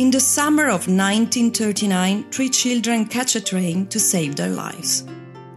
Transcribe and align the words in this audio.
In 0.00 0.10
the 0.10 0.18
summer 0.18 0.68
of 0.68 0.88
1939, 0.88 2.30
three 2.30 2.48
children 2.48 3.04
catch 3.04 3.36
a 3.36 3.40
train 3.40 3.86
to 3.88 4.00
save 4.00 4.34
their 4.34 4.48
lives. 4.48 5.04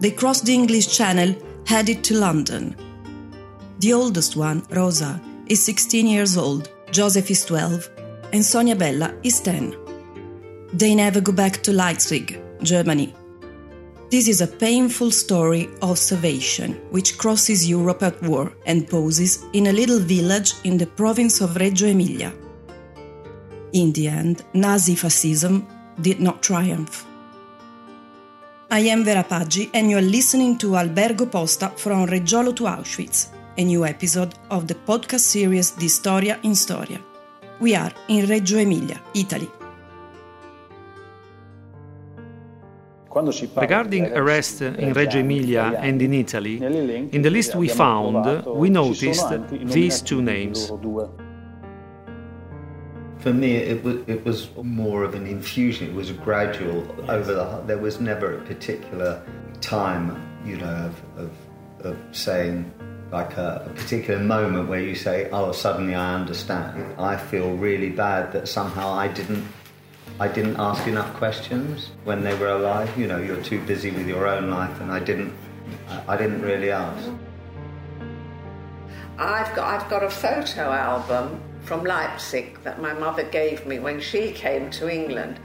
They 0.01 0.11
cross 0.11 0.41
the 0.41 0.53
English 0.53 0.97
Channel, 0.97 1.33
headed 1.65 2.03
to 2.03 2.19
London. 2.19 2.75
The 3.79 3.93
oldest 3.93 4.35
one, 4.35 4.65
Rosa, 4.69 5.21
is 5.47 5.63
16 5.63 6.05
years 6.05 6.35
old, 6.35 6.69
Joseph 6.91 7.31
is 7.31 7.45
12, 7.45 7.89
and 8.33 8.43
Sonia 8.43 8.75
Bella 8.75 9.15
is 9.23 9.39
10. 9.39 9.77
They 10.73 10.93
never 10.93 11.21
go 11.21 11.31
back 11.31 11.63
to 11.63 11.71
Leipzig, 11.71 12.37
Germany. 12.61 13.15
This 14.11 14.27
is 14.27 14.41
a 14.41 14.47
painful 14.47 15.11
story 15.11 15.69
of 15.81 15.97
salvation 15.97 16.73
which 16.91 17.17
crosses 17.17 17.69
Europe 17.69 18.03
at 18.03 18.21
war 18.21 18.51
and 18.65 18.89
poses 18.89 19.45
in 19.53 19.67
a 19.67 19.71
little 19.71 19.99
village 19.99 20.51
in 20.65 20.77
the 20.77 20.87
province 20.87 21.39
of 21.39 21.55
Reggio 21.55 21.87
Emilia. 21.87 22.33
In 23.73 23.91
the 23.91 24.07
end, 24.07 24.43
Nazi 24.53 24.93
fascism 24.93 25.65
did 25.99 26.19
not 26.19 26.43
triumph. 26.43 27.07
I 28.69 28.81
am 28.81 29.03
Vera 29.03 29.23
Paggi, 29.23 29.71
and 29.73 29.89
you 29.89 29.97
are 29.97 30.01
listening 30.01 30.59
to 30.59 30.75
Albergo 30.75 31.25
Posta 31.25 31.71
from 31.75 32.05
Reggiolo 32.07 32.55
to 32.55 32.65
Auschwitz, 32.65 33.29
a 33.57 33.63
new 33.63 33.83
episode 33.83 34.35
of 34.51 34.67
the 34.67 34.75
podcast 34.75 35.21
series 35.21 35.71
Di 35.71 35.87
Storia 35.87 36.37
in 36.43 36.53
Storia. 36.53 36.99
We 37.59 37.73
are 37.75 37.91
in 38.09 38.27
Reggio 38.27 38.59
Emilia, 38.59 39.01
Italy. 39.15 39.49
Regarding 43.55 44.11
arrests 44.13 44.61
in 44.61 44.93
Reggio 44.93 45.19
Emilia 45.19 45.79
and 45.79 45.99
in 45.99 46.13
Italy, 46.13 46.57
in 47.11 47.21
the 47.23 47.29
list 47.31 47.55
we 47.55 47.69
found, 47.69 48.45
we 48.45 48.69
noticed 48.69 49.25
these 49.51 50.01
two 50.01 50.21
names. 50.21 50.71
For 53.23 53.31
me, 53.31 53.55
it 53.55 53.81
was, 53.85 53.95
it 54.05 54.25
was 54.25 54.49
more 54.61 55.05
of 55.05 55.15
an 55.15 55.25
infusion. 55.25 55.87
It 55.87 55.93
was 55.93 56.11
gradual 56.11 56.85
over 57.09 57.33
the. 57.33 57.63
There 57.65 57.77
was 57.77 58.01
never 58.01 58.37
a 58.37 58.41
particular 58.41 59.23
time, 59.61 60.21
you 60.45 60.57
know, 60.57 60.91
of, 60.91 61.01
of, 61.17 61.31
of 61.85 61.97
saying 62.11 62.69
like 63.13 63.37
a, 63.37 63.65
a, 63.65 63.69
particular 63.75 64.19
moment 64.19 64.67
where 64.67 64.81
you 64.81 64.93
say, 64.93 65.29
"Oh, 65.31 65.53
suddenly 65.53 65.95
I 65.95 66.15
understand." 66.15 66.99
I 66.99 67.15
feel 67.15 67.55
really 67.55 67.91
bad 67.91 68.33
that 68.33 68.49
somehow 68.49 68.91
I 68.91 69.07
didn't. 69.07 69.47
I 70.19 70.27
didn't 70.27 70.57
ask 70.57 70.85
enough 70.85 71.13
questions 71.13 71.91
when 72.03 72.25
they 72.25 72.35
were 72.35 72.49
alive. 72.49 72.91
You 72.99 73.07
know, 73.07 73.19
you're 73.19 73.41
too 73.41 73.61
busy 73.63 73.91
with 73.91 74.05
your 74.05 74.27
own 74.27 74.49
life, 74.49 74.81
and 74.81 74.91
I 74.91 74.99
didn't. 74.99 75.33
I 76.09 76.17
didn't 76.17 76.41
really 76.41 76.71
ask. 76.71 77.09
I've 79.17 79.55
got 79.55 79.65
I've 79.81 79.89
got 79.89 80.03
a 80.03 80.09
photo 80.09 80.73
album 80.73 81.41
from 81.63 81.83
Leipzig 81.83 82.61
that 82.63 82.81
my 82.81 82.93
mother 82.93 83.23
gave 83.23 83.65
me 83.65 83.79
when 83.79 83.99
she 83.99 84.31
came 84.31 84.69
to 84.71 84.89
England. 84.89 85.39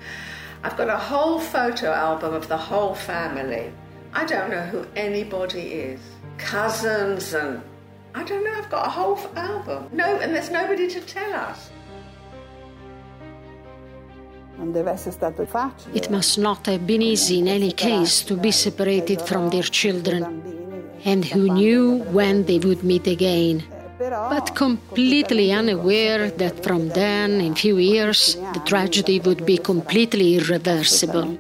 I've 0.62 0.77
got 0.77 0.88
a 0.88 0.97
whole 0.97 1.38
photo 1.38 1.92
album 1.92 2.34
of 2.34 2.48
the 2.48 2.56
whole 2.56 2.94
family. 2.94 3.72
I 4.12 4.24
don't 4.24 4.50
know 4.50 4.62
who 4.62 4.86
anybody 4.96 5.72
is. 5.72 6.00
Cousins 6.39 7.34
and 7.34 7.62
I 8.14 8.24
don't 8.24 8.42
know, 8.42 8.52
I've 8.52 8.70
got 8.70 8.86
a 8.86 8.91
whole 8.91 9.19
album. 9.36 9.89
No, 9.92 10.19
and 10.19 10.34
there's 10.34 10.50
nobody 10.50 10.89
to 10.89 11.00
tell 11.00 11.33
us. 11.33 11.70
It 15.94 16.11
must 16.11 16.36
not 16.39 16.66
have 16.66 16.84
been 16.84 17.02
easy 17.02 17.39
in 17.39 17.46
any 17.46 17.70
case 17.70 18.22
to 18.22 18.36
be 18.36 18.50
separated 18.50 19.22
from 19.22 19.50
their 19.50 19.62
children, 19.62 20.42
and 21.05 21.24
who 21.24 21.52
knew 21.52 21.98
when 22.11 22.44
they 22.46 22.58
would 22.58 22.83
meet 22.83 23.06
again 23.06 23.62
but 23.99 24.55
completely 24.55 25.53
unaware 25.53 26.31
that 26.31 26.63
from 26.63 26.91
then, 26.91 27.41
in 27.41 27.55
few 27.55 27.79
years, 27.79 28.37
the 28.55 28.63
tragedy 28.65 29.19
would 29.21 29.45
be 29.45 29.59
completely 29.59 30.37
irreversible. 30.37 31.39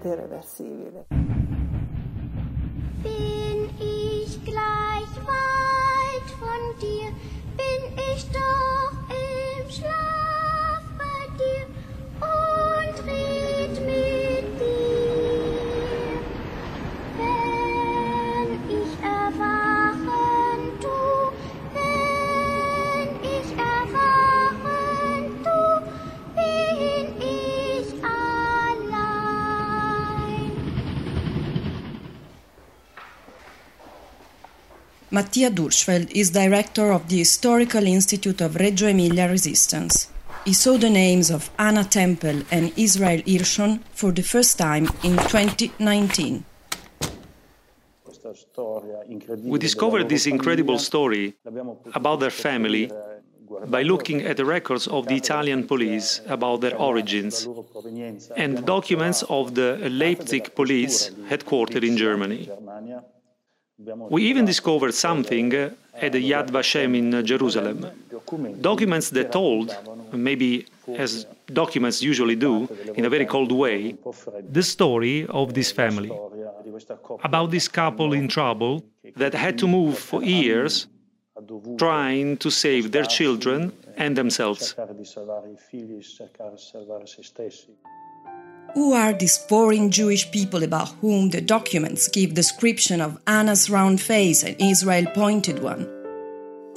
Mattia 35.10 35.50
Durschfeld 35.50 36.10
is 36.10 36.28
director 36.30 36.92
of 36.92 37.08
the 37.08 37.16
Historical 37.16 37.86
Institute 37.86 38.42
of 38.42 38.56
Reggio 38.56 38.88
Emilia 38.88 39.26
Resistance. 39.26 40.08
He 40.44 40.52
saw 40.52 40.76
the 40.76 40.90
names 40.90 41.30
of 41.30 41.50
Anna 41.58 41.82
Tempel 41.82 42.42
and 42.50 42.72
Israel 42.76 43.22
Hirschon 43.22 43.80
for 43.94 44.12
the 44.12 44.22
first 44.22 44.58
time 44.58 44.86
in 45.02 45.16
2019. 45.16 46.44
We 49.44 49.58
discovered 49.58 50.10
this 50.10 50.26
incredible 50.26 50.78
story 50.78 51.34
about 51.94 52.20
their 52.20 52.30
family 52.30 52.92
by 53.66 53.84
looking 53.84 54.20
at 54.26 54.36
the 54.36 54.44
records 54.44 54.86
of 54.88 55.06
the 55.06 55.16
Italian 55.16 55.66
police 55.66 56.20
about 56.26 56.60
their 56.60 56.76
origins 56.76 57.48
and 58.36 58.58
the 58.58 58.62
documents 58.62 59.22
of 59.30 59.54
the 59.54 59.78
Leipzig 59.88 60.54
police 60.54 61.10
headquartered 61.30 61.82
in 61.82 61.96
Germany. 61.96 62.50
We 64.10 64.24
even 64.24 64.44
discovered 64.44 64.92
something 64.92 65.52
at 65.54 66.12
the 66.12 66.30
Yad 66.30 66.50
Vashem 66.50 66.96
in 66.96 67.24
Jerusalem. 67.24 67.86
Documents 68.60 69.10
that 69.10 69.30
told, 69.30 69.76
maybe 70.12 70.66
as 70.96 71.26
documents 71.52 72.02
usually 72.02 72.34
do, 72.34 72.68
in 72.96 73.04
a 73.04 73.10
very 73.10 73.24
cold 73.24 73.52
way, 73.52 73.96
the 74.50 74.64
story 74.64 75.26
of 75.28 75.54
this 75.54 75.70
family. 75.70 76.10
About 77.22 77.50
this 77.52 77.68
couple 77.68 78.12
in 78.12 78.26
trouble 78.26 78.84
that 79.16 79.32
had 79.32 79.56
to 79.58 79.68
move 79.68 79.96
for 79.96 80.24
years 80.24 80.88
trying 81.78 82.36
to 82.38 82.50
save 82.50 82.90
their 82.90 83.04
children 83.04 83.72
and 83.96 84.16
themselves. 84.16 84.74
Who 88.74 88.92
are 88.92 89.12
these 89.12 89.38
foreign 89.38 89.90
Jewish 89.90 90.30
people 90.30 90.62
about 90.62 90.90
whom 91.00 91.30
the 91.30 91.40
documents 91.40 92.08
give 92.08 92.34
description 92.34 93.00
of 93.00 93.18
Anna's 93.26 93.70
round 93.70 94.00
face 94.00 94.44
and 94.44 94.56
Israel 94.60 95.06
pointed 95.14 95.62
one? 95.62 95.88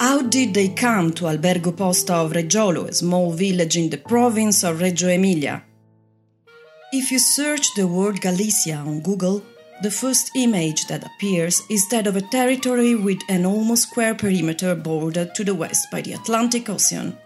How 0.00 0.22
did 0.22 0.54
they 0.54 0.68
come 0.68 1.12
to 1.12 1.26
Albergo 1.26 1.72
Posta 1.72 2.14
of 2.24 2.32
Reggiolo, 2.32 2.88
a 2.88 2.92
small 2.92 3.32
village 3.32 3.76
in 3.76 3.90
the 3.90 3.98
province 3.98 4.64
of 4.64 4.80
Reggio 4.80 5.10
Emilia? 5.10 5.62
If 6.92 7.12
you 7.12 7.18
search 7.18 7.74
the 7.74 7.86
word 7.86 8.20
Galicia 8.20 8.76
on 8.76 9.00
Google, 9.00 9.42
the 9.82 9.90
first 9.90 10.30
image 10.34 10.86
that 10.86 11.04
appears 11.04 11.62
is 11.70 11.88
that 11.90 12.06
of 12.06 12.16
a 12.16 12.20
territory 12.20 12.94
with 12.94 13.20
an 13.28 13.44
almost 13.44 13.90
square 13.90 14.14
perimeter 14.14 14.74
bordered 14.74 15.34
to 15.34 15.44
the 15.44 15.54
west 15.54 15.90
by 15.90 16.00
the 16.00 16.14
Atlantic 16.14 16.68
Ocean. 16.68 17.16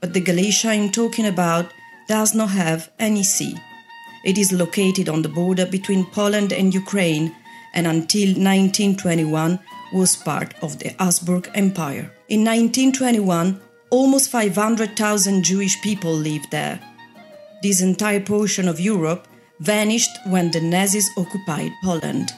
But 0.00 0.14
the 0.14 0.20
Galicia 0.20 0.70
I'm 0.70 0.90
talking 0.90 1.26
about 1.26 1.66
does 2.08 2.34
not 2.34 2.50
have 2.50 2.90
any 2.98 3.22
sea. 3.22 3.56
It 4.24 4.36
is 4.38 4.52
located 4.52 5.08
on 5.08 5.22
the 5.22 5.28
border 5.28 5.66
between 5.66 6.04
Poland 6.06 6.52
and 6.52 6.74
Ukraine 6.74 7.34
and 7.72 7.86
until 7.86 8.28
1921 8.28 9.58
was 9.92 10.16
part 10.16 10.54
of 10.62 10.78
the 10.78 10.94
Habsburg 10.98 11.50
Empire. 11.54 12.12
In 12.28 12.44
1921, 12.44 13.60
almost 13.90 14.30
500,000 14.30 15.42
Jewish 15.42 15.80
people 15.82 16.12
lived 16.12 16.50
there. 16.50 16.80
This 17.62 17.80
entire 17.80 18.20
portion 18.20 18.68
of 18.68 18.80
Europe 18.80 19.26
vanished 19.58 20.10
when 20.26 20.50
the 20.50 20.60
Nazis 20.60 21.10
occupied 21.16 21.72
Poland. 21.82 22.32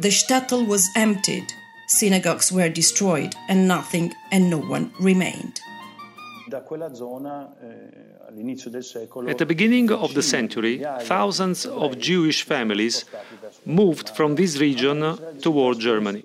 The 0.00 0.08
shtetl 0.08 0.66
was 0.66 0.88
emptied, 0.96 1.52
synagogues 1.86 2.50
were 2.50 2.68
destroyed, 2.68 3.34
and 3.48 3.68
nothing 3.68 4.14
and 4.30 4.48
no 4.48 4.58
one 4.58 4.92
remained. 4.98 5.60
At 9.28 9.38
the 9.38 9.46
beginning 9.46 9.90
of 9.90 10.14
the 10.14 10.22
century, 10.22 10.84
thousands 11.00 11.66
of 11.66 11.98
Jewish 11.98 12.42
families 12.42 13.04
moved 13.64 14.10
from 14.10 14.34
this 14.34 14.58
region 14.58 15.18
toward 15.40 15.78
Germany. 15.78 16.22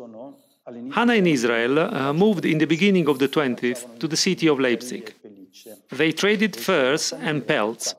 Hannah 0.92 1.14
and 1.14 1.28
Israel 1.28 1.80
uh, 1.80 2.12
moved 2.14 2.46
in 2.46 2.58
the 2.58 2.66
beginning 2.66 3.08
of 3.08 3.20
the 3.20 3.30
20th 3.30 4.00
to 4.00 4.08
the 4.08 4.18
city 4.18 4.48
of 4.48 4.60
Leipzig. 4.60 5.14
They 5.92 6.12
traded 6.12 6.56
furs 6.56 7.14
and 7.14 7.48
pelts. 7.48 7.96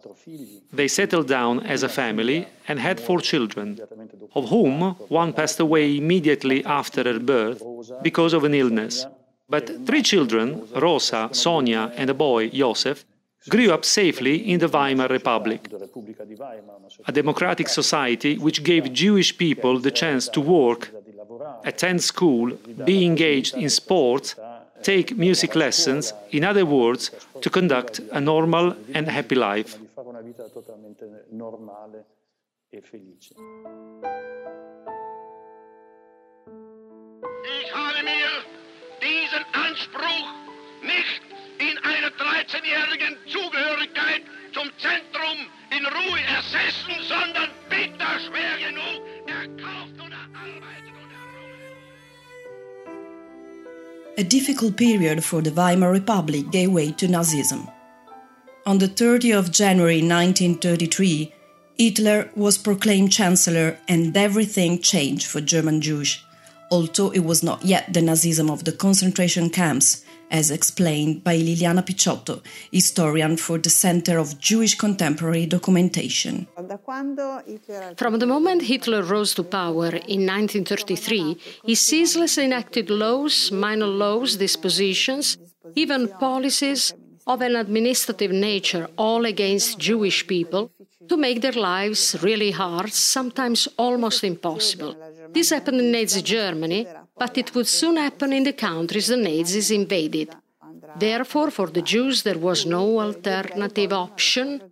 They 0.73 0.89
settled 0.89 1.29
down 1.29 1.61
as 1.61 1.83
a 1.83 1.89
family 1.89 2.47
and 2.69 2.79
had 2.79 3.01
four 3.01 3.21
children, 3.21 3.79
of 4.35 4.51
whom 4.51 4.95
one 5.09 5.33
passed 5.33 5.61
away 5.61 5.97
immediately 5.97 6.65
after 6.65 7.03
her 7.05 7.19
birth 7.19 7.63
because 8.03 8.35
of 8.35 8.45
an 8.45 8.55
illness. 8.55 9.07
But 9.51 9.87
three 9.87 10.03
children, 10.03 10.69
Rosa, 10.75 11.31
Sonia, 11.33 11.91
and 11.97 12.11
a 12.11 12.15
boy, 12.15 12.51
Joseph, 12.51 13.05
grew 13.49 13.73
up 13.73 13.85
safely 13.85 14.37
in 14.53 14.59
the 14.61 14.69
Weimar 14.69 15.09
Republic, 15.09 15.69
a 17.07 17.13
democratic 17.13 17.69
society 17.69 18.37
which 18.37 18.63
gave 18.63 18.93
Jewish 18.93 19.39
people 19.39 19.79
the 19.79 19.91
chance 19.91 20.29
to 20.29 20.41
work, 20.43 20.91
attend 21.65 22.03
school, 22.03 22.53
be 22.85 23.07
engaged 23.07 23.55
in 23.57 23.71
sports, 23.71 24.35
take 24.83 25.17
music 25.17 25.55
lessons, 25.55 26.13
in 26.31 26.45
other 26.45 26.67
words, 26.67 27.11
to 27.41 27.49
conduct 27.49 28.01
a 28.13 28.21
normal 28.21 28.77
and 28.93 29.09
happy 29.09 29.35
life. 29.35 29.79
Ich 37.61 37.75
habe 37.75 38.03
mir 38.05 38.45
diesen 39.01 39.45
Anspruch 39.53 40.29
nicht 40.83 41.23
in 41.59 41.77
einer 41.79 42.11
13-jährigen 42.11 43.17
Zugehörigkeit 43.27 44.23
zum 44.53 44.71
Zentrum 44.79 45.39
in 45.71 45.85
Ruhe 45.85 46.21
ersessen, 46.37 46.95
sondern 47.09 47.51
bitter 47.69 48.19
schwer 48.21 48.57
genug 48.59 49.03
erkauft 49.27 49.97
und 50.01 50.13
erarbeitet 50.13 50.95
und 51.03 51.11
errungen. 51.11 51.69
A 54.19 54.23
difficult 54.23 54.77
period 54.77 55.25
for 55.25 55.43
the 55.43 55.55
Weimar 55.57 55.93
Republic 55.93 56.51
gave 56.51 56.73
way 56.73 56.93
to 56.93 57.07
Nazism. 57.07 57.69
On 58.67 58.79
the 58.79 58.89
30th 58.89 59.39
of 59.39 59.51
January 59.51 60.03
1933, 60.03 61.33
Hitler 61.79 62.29
was 62.35 62.59
proclaimed 62.59 63.13
Chancellor 63.13 63.79
and 63.89 64.17
everything 64.17 64.81
changed 64.81 65.27
for 65.27 65.41
German 65.41 65.81
Jews, 65.81 66.19
although 66.71 67.11
it 67.11 67.25
was 67.25 67.43
not 67.43 67.65
yet 67.65 67.93
the 67.93 68.01
Nazism 68.01 68.51
of 68.51 68.65
the 68.65 68.73
concentration 68.73 69.51
camps 69.51 70.05
as 70.31 70.51
explained 70.51 71.25
by 71.25 71.37
Liliana 71.37 71.83
Picciotto, 71.83 72.43
historian 72.71 73.37
for 73.37 73.59
the 73.59 73.71
Center 73.71 74.19
of 74.19 74.39
Jewish 74.39 74.75
Contemporary 74.75 75.47
Documentation. 75.47 76.47
From 77.97 78.19
the 78.19 78.27
moment 78.27 78.63
Hitler 78.63 79.03
rose 79.03 79.35
to 79.35 79.43
power 79.43 79.89
in 79.89 80.27
1933, 80.27 81.39
he 81.65 81.75
ceaselessly 81.75 82.45
enacted 82.45 82.91
laws, 82.91 83.51
minor 83.51 83.87
laws, 83.87 84.37
dispositions, 84.37 85.39
even 85.75 86.09
policies 86.09 86.93
of 87.29 87.43
an 87.43 87.55
administrative 87.57 88.33
nature, 88.33 88.89
all 88.97 89.27
against 89.27 89.79
Jewish 89.79 90.27
people, 90.27 90.71
to 91.09 91.17
make 91.17 91.41
their 91.43 91.59
lives 91.73 92.17
really 92.23 92.51
hard, 92.51 92.93
sometimes 92.93 93.69
almost 93.77 94.25
impossible. 94.25 94.97
This 95.31 95.51
happened 95.51 95.81
in 95.81 95.93
Nazi 95.93 96.23
Germany, 96.23 96.87
but 97.23 97.37
it 97.37 97.55
would 97.55 97.69
soon 97.69 97.97
happen 97.97 98.33
in 98.33 98.45
the 98.45 98.55
countries 98.55 99.09
the 99.09 99.17
Nazis 99.17 99.71
invaded. 99.71 100.35
Therefore, 100.99 101.51
for 101.51 101.69
the 101.69 101.83
Jews, 101.83 102.23
there 102.23 102.39
was 102.39 102.65
no 102.65 102.99
alternative 102.99 103.93
option 103.93 104.63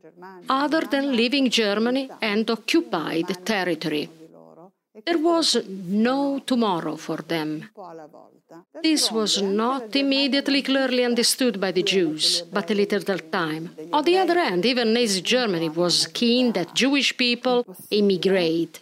other 0.49 0.83
than 0.93 1.15
leaving 1.15 1.51
Germany 1.51 2.11
and 2.23 2.51
occupied 2.51 3.29
territory. 3.45 4.09
There 5.05 5.19
was 5.19 5.49
no 5.67 6.39
tomorrow 6.39 6.97
for 6.97 7.19
them. 7.19 7.69
This 8.83 9.11
was 9.11 9.43
not 9.43 9.97
immediately 9.97 10.63
clearly 10.63 11.05
understood 11.05 11.61
by 11.61 11.73
the 11.73 11.83
Jews, 11.83 12.43
but 12.53 12.71
a 12.71 12.75
little 12.75 13.01
time. 13.19 13.71
On 13.93 14.05
the 14.05 14.19
other 14.19 14.39
hand, 14.39 14.65
even 14.65 14.93
Nazi 14.93 15.21
Germany 15.21 15.69
was 15.69 16.07
keen 16.07 16.53
that 16.53 16.75
Jewish 16.75 17.17
people 17.17 17.65
immigrate. 17.91 18.81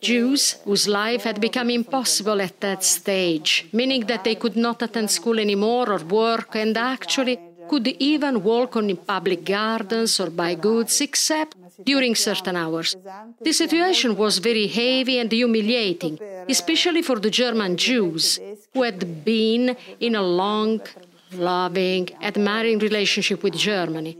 Jews 0.00 0.56
whose 0.64 0.88
life 0.88 1.22
had 1.22 1.40
become 1.40 1.70
impossible 1.70 2.40
at 2.40 2.60
that 2.60 2.82
stage, 2.82 3.68
meaning 3.72 4.06
that 4.06 4.24
they 4.24 4.34
could 4.34 4.56
not 4.56 4.82
attend 4.82 5.10
school 5.10 5.38
anymore 5.38 5.92
or 5.92 6.02
work, 6.04 6.56
and 6.56 6.76
actually 6.76 7.38
could 7.68 7.86
even 7.86 8.42
walk 8.42 8.76
on 8.76 8.96
public 8.96 9.44
gardens 9.44 10.18
or 10.18 10.30
buy 10.30 10.54
goods, 10.54 11.00
except 11.00 11.54
during 11.84 12.14
certain 12.14 12.56
hours. 12.56 12.96
The 13.40 13.52
situation 13.52 14.16
was 14.16 14.38
very 14.38 14.66
heavy 14.66 15.18
and 15.18 15.30
humiliating, 15.30 16.18
especially 16.48 17.02
for 17.02 17.18
the 17.18 17.30
German 17.30 17.76
Jews, 17.76 18.40
who 18.72 18.82
had 18.82 19.24
been 19.24 19.76
in 20.00 20.14
a 20.14 20.22
long, 20.22 20.80
loving, 21.32 22.08
admiring 22.22 22.78
relationship 22.78 23.42
with 23.42 23.54
Germany. 23.56 24.16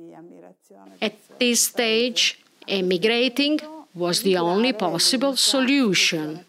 At 1.00 1.14
this 1.38 1.60
stage, 1.62 2.40
emigrating 2.66 3.60
was 3.94 4.22
the 4.22 4.36
only 4.36 4.72
possible 4.72 5.36
solution. 5.36 6.44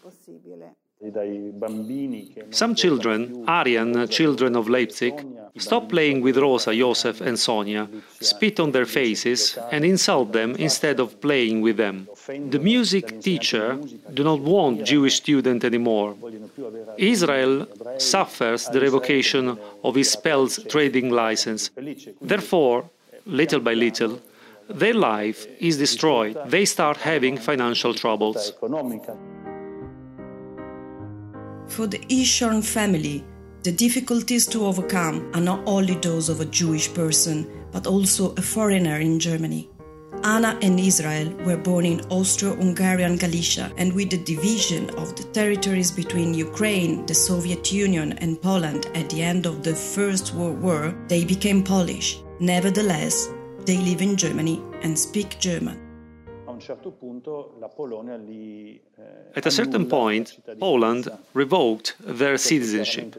Some 2.50 2.74
children, 2.74 3.44
Aryan 3.46 4.06
children 4.08 4.54
of 4.54 4.68
Leipzig, 4.68 5.14
stop 5.56 5.88
playing 5.88 6.20
with 6.20 6.36
Rosa, 6.36 6.74
Josef, 6.74 7.20
and 7.20 7.38
Sonia, 7.38 7.88
spit 8.20 8.60
on 8.60 8.72
their 8.72 8.86
faces, 8.86 9.58
and 9.72 9.84
insult 9.84 10.32
them 10.32 10.54
instead 10.56 11.00
of 11.00 11.20
playing 11.20 11.60
with 11.60 11.76
them. 11.76 12.08
The 12.26 12.58
music 12.58 13.20
teacher 13.20 13.78
do 14.14 14.22
not 14.24 14.40
want 14.40 14.84
Jewish 14.84 15.16
student 15.16 15.64
anymore. 15.64 16.16
Israel 16.96 17.66
suffers 17.98 18.66
the 18.66 18.80
revocation 18.80 19.58
of 19.82 19.94
his 19.94 20.14
Pelz 20.16 20.68
trading 20.68 21.10
license. 21.10 21.70
Therefore, 22.20 22.88
little 23.26 23.60
by 23.60 23.74
little, 23.74 24.20
their 24.68 24.94
life 24.94 25.46
is 25.58 25.78
destroyed. 25.78 26.38
They 26.46 26.64
start 26.64 26.96
having 26.98 27.36
financial 27.36 27.92
troubles. 27.94 28.52
For 31.66 31.86
the 31.86 31.98
Ishorn 32.08 32.62
family, 32.64 33.24
the 33.62 33.72
difficulties 33.72 34.46
to 34.46 34.64
overcome 34.64 35.30
are 35.34 35.40
not 35.40 35.60
only 35.66 35.94
those 35.96 36.28
of 36.28 36.40
a 36.40 36.46
Jewish 36.46 36.92
person, 36.94 37.46
but 37.72 37.86
also 37.86 38.32
a 38.34 38.42
foreigner 38.42 39.00
in 39.00 39.20
Germany. 39.20 39.68
Anna 40.24 40.58
and 40.62 40.78
Israel 40.78 41.30
were 41.44 41.56
born 41.56 41.86
in 41.86 42.00
Austro 42.10 42.54
Hungarian 42.54 43.16
Galicia, 43.16 43.72
and 43.76 43.92
with 43.92 44.10
the 44.10 44.18
division 44.18 44.90
of 44.90 45.14
the 45.16 45.24
territories 45.32 45.90
between 45.90 46.34
Ukraine, 46.34 47.06
the 47.06 47.14
Soviet 47.14 47.72
Union, 47.72 48.12
and 48.18 48.40
Poland 48.40 48.86
at 48.94 49.08
the 49.10 49.22
end 49.22 49.46
of 49.46 49.62
the 49.62 49.74
First 49.74 50.34
World 50.34 50.60
War, 50.60 50.94
they 51.08 51.24
became 51.24 51.62
Polish. 51.62 52.22
Nevertheless, 52.38 53.28
they 53.66 53.76
live 53.78 54.02
in 54.02 54.16
Germany 54.16 54.62
and 54.82 54.98
speak 54.98 55.38
German. 55.38 55.89
At 59.36 59.46
a 59.46 59.50
certain 59.50 59.86
point, 59.86 60.38
Poland 60.58 61.08
revoked 61.34 61.96
their 62.00 62.36
citizenship. 62.38 63.16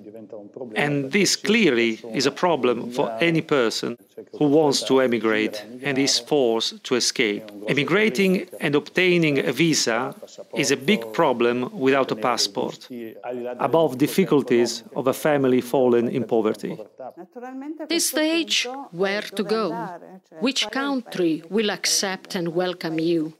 And 0.75 1.11
this 1.11 1.35
clearly 1.35 1.99
is 2.13 2.25
a 2.25 2.31
problem 2.31 2.91
for 2.91 3.11
any 3.19 3.41
person 3.41 3.97
who 4.37 4.47
wants 4.47 4.83
to 4.83 5.01
emigrate 5.01 5.65
and 5.83 5.97
is 5.97 6.19
forced 6.19 6.83
to 6.83 6.95
escape. 6.95 7.43
Emigrating 7.67 8.47
and 8.59 8.75
obtaining 8.75 9.39
a 9.39 9.51
visa 9.51 10.15
is 10.55 10.71
a 10.71 10.77
big 10.77 11.13
problem 11.13 11.69
without 11.85 12.11
a 12.11 12.15
passport, 12.15 12.87
above 13.59 13.97
difficulties 13.97 14.83
of 14.95 15.07
a 15.07 15.13
family 15.13 15.61
fallen 15.61 16.07
in 16.07 16.23
poverty. 16.23 16.77
This 17.89 18.09
stage, 18.09 18.67
where 18.91 19.21
to 19.21 19.43
go? 19.43 19.65
Which 20.39 20.69
country 20.71 21.43
will 21.49 21.69
accept 21.69 22.35
and 22.35 22.49
welcome 22.49 22.99
you? 22.99 23.33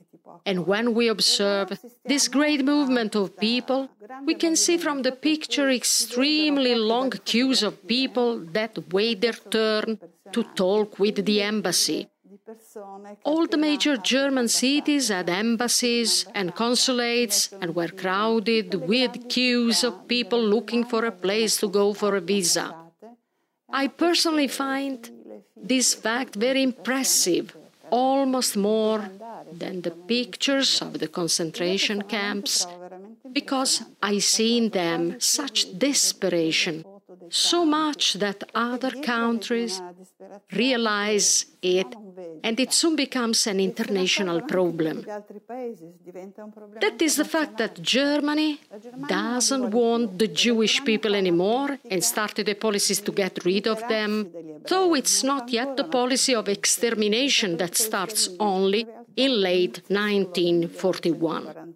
And 0.46 0.66
when 0.66 0.94
we 0.94 1.08
observe 1.08 1.78
this 2.06 2.28
great 2.28 2.64
movement 2.64 3.16
of 3.16 3.38
people, 3.38 3.90
we 4.26 4.36
can 4.36 4.56
see 4.56 4.78
from 4.78 5.02
the 5.04 5.12
picture 5.12 5.70
extremely 5.70 6.74
long 6.76 7.12
queues 7.12 7.64
of 7.64 7.86
people 7.88 8.40
that 8.54 8.78
wait 8.92 9.22
their 9.22 9.34
turn 9.34 10.00
to 10.34 10.44
talk 10.56 11.00
with 11.00 11.26
the 11.26 11.42
embassy. 11.42 12.08
All 13.24 13.46
the 13.48 13.58
major 13.58 13.98
German 13.98 14.48
cities 14.48 15.10
had 15.10 15.30
embassies 15.30 16.26
and 16.34 16.56
consulates 16.56 17.52
and 17.62 17.76
were 17.76 17.90
crowded 17.90 18.76
with 18.88 19.30
queues 19.30 19.84
of 19.84 20.08
people 20.08 20.42
looking 20.42 20.84
for 20.84 21.06
a 21.06 21.12
place 21.12 21.58
to 21.58 21.68
go 21.68 21.94
for 21.94 22.16
a 22.16 22.22
visa. 22.22 22.76
I 23.72 23.88
personally 23.88 24.48
find 24.48 24.98
this 25.56 25.94
fact 25.94 26.36
very 26.36 26.64
impressive, 26.64 27.56
almost 27.90 28.58
more 28.58 29.10
than 29.52 29.82
the 29.82 29.92
pictures 29.92 30.82
of 30.82 31.00
the 31.00 31.08
concentration 31.08 32.02
camps, 32.02 32.66
because 33.32 33.84
I 34.02 34.20
see 34.20 34.58
in 34.58 34.70
them 34.70 35.20
such 35.20 35.78
desperation, 35.78 36.84
so 37.32 37.66
much 37.66 38.14
that 38.16 38.44
other 38.54 38.92
countries 39.02 39.82
realize 40.54 41.46
it 41.62 41.88
and 42.44 42.60
it 42.60 42.74
soon 42.74 42.96
becomes 42.96 43.48
an 43.48 43.60
international 43.60 44.42
problem. 44.42 45.06
That 46.82 47.02
is 47.02 47.16
the 47.16 47.26
fact 47.26 47.58
that 47.58 47.82
Germany 47.82 48.60
doesn't 49.08 49.72
want 49.72 50.20
the 50.20 50.28
Jewish 50.28 50.84
people 50.84 51.16
anymore 51.16 51.78
and 51.90 52.04
started 52.04 52.46
the 52.48 52.56
policies 52.56 53.00
to 53.02 53.12
get 53.12 53.46
rid 53.46 53.68
of 53.68 53.80
them, 53.88 54.32
though 54.68 54.94
it's 54.96 55.24
not 55.24 55.50
yet 55.50 55.78
the 55.78 55.86
policy 55.86 56.36
of 56.36 56.50
extermination 56.50 57.58
that 57.58 57.76
starts 57.78 58.30
only 58.40 58.86
in 59.16 59.42
late 59.42 59.82
1941. 59.90 61.76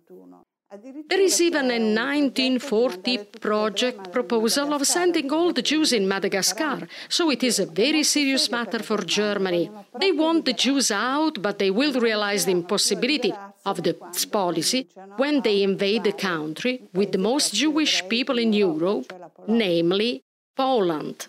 There 1.08 1.20
is 1.20 1.40
even 1.40 1.66
a 1.66 1.78
1940 1.78 3.18
project 3.40 4.12
proposal 4.12 4.74
of 4.74 4.88
sending 4.88 5.32
all 5.32 5.54
the 5.54 5.62
Jews 5.62 5.94
in 5.94 6.08
Madagascar, 6.08 6.88
so 7.10 7.30
it 7.30 7.44
is 7.44 7.60
a 7.60 7.68
very 7.68 8.02
serious 8.02 8.50
matter 8.50 8.80
for 8.80 8.98
Germany. 9.04 9.70
They 10.00 10.12
want 10.12 10.46
the 10.46 10.54
Jews 10.54 10.90
out, 10.90 11.44
but 11.44 11.60
they 11.60 11.70
will 11.70 11.94
realize 12.00 12.46
the 12.46 12.54
impossibility 12.54 13.32
of 13.66 13.84
this 13.84 14.26
policy 14.26 14.88
when 15.18 15.42
they 15.42 15.62
invade 15.62 16.06
the 16.06 16.12
country 16.12 16.82
with 16.94 17.12
the 17.12 17.20
most 17.20 17.54
Jewish 17.54 18.02
people 18.10 18.40
in 18.40 18.52
Europe, 18.54 19.14
namely 19.48 20.24
Poland. 20.56 21.28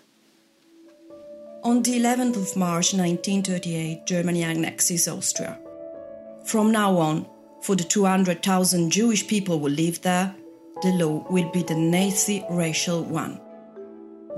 On 1.63 1.83
the 1.83 1.99
11th 1.99 2.37
of 2.37 2.57
March 2.57 2.93
1938, 2.93 4.07
Germany 4.07 4.43
annexes 4.43 5.07
Austria. 5.07 5.59
From 6.45 6.71
now 6.71 6.97
on, 6.97 7.27
for 7.61 7.75
the 7.75 7.83
200,000 7.83 8.91
Jewish 8.91 9.27
people 9.27 9.59
who 9.59 9.69
live 9.69 10.01
there, 10.01 10.35
the 10.81 10.91
law 10.93 11.25
will 11.29 11.49
be 11.51 11.63
the 11.63 11.75
Nazi 11.75 12.43
racial 12.49 13.03
one. 13.03 13.39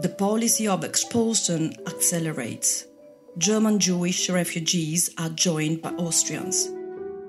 The 0.01 0.09
policy 0.09 0.67
of 0.67 0.83
expulsion 0.83 1.75
accelerates. 1.85 2.85
German 3.37 3.79
Jewish 3.79 4.29
refugees 4.29 5.09
are 5.17 5.29
joined 5.29 5.81
by 5.81 5.91
Austrians. 5.91 6.69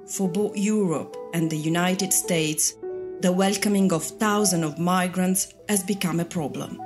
For 0.06 0.28
both 0.28 0.56
Europe 0.56 1.16
and 1.34 1.50
the 1.50 1.56
United 1.56 2.12
States, 2.12 2.74
the 3.20 3.32
welcoming 3.32 3.92
of 3.92 4.02
thousands 4.02 4.64
of 4.64 4.78
migrants 4.78 5.52
has 5.68 5.82
become 5.82 6.20
a 6.20 6.24
problem. 6.24 6.80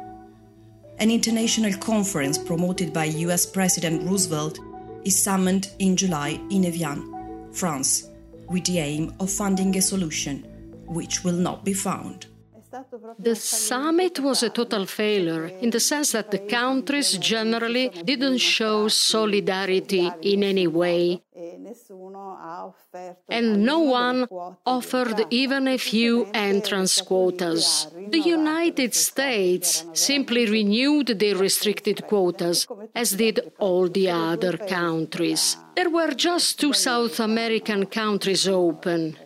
An 0.98 1.10
international 1.10 1.74
conference 1.78 2.38
promoted 2.38 2.92
by 2.92 3.04
US 3.04 3.46
President 3.46 4.08
Roosevelt 4.08 4.58
is 5.04 5.22
summoned 5.22 5.70
in 5.78 5.96
July 5.96 6.40
in 6.50 6.64
Evian, 6.64 7.50
France, 7.52 8.08
with 8.48 8.64
the 8.64 8.78
aim 8.78 9.14
of 9.20 9.30
finding 9.30 9.76
a 9.76 9.82
solution, 9.82 10.44
which 10.86 11.24
will 11.24 11.34
not 11.34 11.64
be 11.64 11.72
found. 11.72 12.26
The 13.18 13.34
summit 13.34 14.20
was 14.20 14.42
a 14.42 14.50
total 14.50 14.86
failure 14.86 15.46
in 15.46 15.70
the 15.70 15.80
sense 15.80 16.12
that 16.12 16.30
the 16.30 16.38
countries 16.38 17.18
generally 17.18 17.88
didn't 18.04 18.38
show 18.38 18.88
solidarity 18.88 20.10
in 20.22 20.42
any 20.42 20.66
way. 20.66 21.22
And 23.28 23.64
no 23.64 23.80
one 23.80 24.26
offered 24.64 25.26
even 25.30 25.66
a 25.66 25.78
few 25.78 26.26
entrance 26.32 27.00
quotas. 27.00 27.88
The 28.10 28.20
United 28.20 28.94
States 28.94 29.84
simply 29.92 30.46
renewed 30.46 31.18
their 31.18 31.36
restricted 31.36 32.06
quotas, 32.06 32.66
as 32.94 33.12
did 33.12 33.52
all 33.58 33.88
the 33.88 34.10
other 34.10 34.56
countries. 34.56 35.56
There 35.74 35.90
were 35.90 36.12
just 36.12 36.60
two 36.60 36.72
South 36.72 37.18
American 37.18 37.86
countries 37.86 38.46
open 38.46 39.16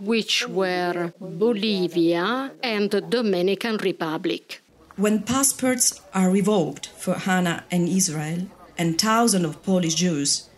which 0.00 0.46
were 0.48 1.12
Bolivia 1.20 2.52
and 2.62 2.90
the 2.90 3.00
Dominican 3.00 3.76
Republic. 3.78 4.62
When 4.96 5.22
passports 5.22 6.00
are 6.14 6.30
revoked 6.30 6.88
for 6.88 7.14
Hannah 7.14 7.64
and 7.70 7.88
Israel 7.88 8.48
and 8.78 9.00
thousands 9.00 9.44
of 9.44 9.62
Polish 9.62 9.94
Jews, 9.94 10.48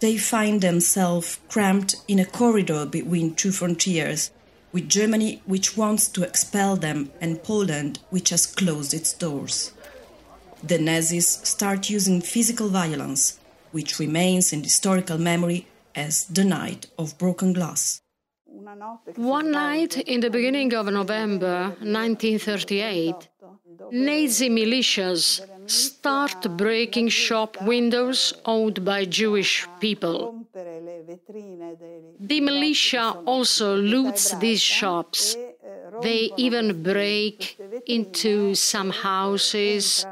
they 0.00 0.16
find 0.16 0.60
themselves 0.60 1.38
cramped 1.48 1.96
in 2.06 2.18
a 2.18 2.26
corridor 2.26 2.84
between 2.86 3.34
two 3.34 3.52
frontiers, 3.52 4.30
with 4.72 4.88
Germany, 4.88 5.42
which 5.46 5.76
wants 5.76 6.08
to 6.08 6.22
expel 6.22 6.76
them, 6.76 7.10
and 7.20 7.42
Poland, 7.42 7.98
which 8.10 8.28
has 8.30 8.46
closed 8.46 8.92
its 8.92 9.14
doors. 9.14 9.72
The 10.62 10.78
Nazis 10.78 11.28
start 11.28 11.88
using 11.88 12.20
physical 12.20 12.68
violence, 12.68 13.38
which 13.72 13.98
remains 13.98 14.52
in 14.52 14.62
historical 14.62 15.18
memory 15.18 15.66
as 15.94 16.24
the 16.26 16.44
night 16.44 16.86
of 16.98 17.16
broken 17.16 17.54
glass. 17.54 18.02
One 19.16 19.52
night 19.52 19.96
in 19.96 20.20
the 20.20 20.30
beginning 20.30 20.74
of 20.74 20.86
November 20.86 21.76
1938, 21.78 23.14
Nazi 23.92 24.48
militias 24.50 25.46
start 25.70 26.56
breaking 26.56 27.08
shop 27.08 27.62
windows 27.62 28.34
owned 28.44 28.84
by 28.84 29.04
Jewish 29.04 29.66
people. 29.78 30.46
The 32.18 32.40
militia 32.40 33.14
also 33.24 33.76
loots 33.76 34.34
these 34.38 34.62
shops. 34.62 35.36
They 36.02 36.32
even 36.36 36.82
break 36.82 37.58
into 37.86 38.56
some 38.56 38.90
houses 38.90 40.04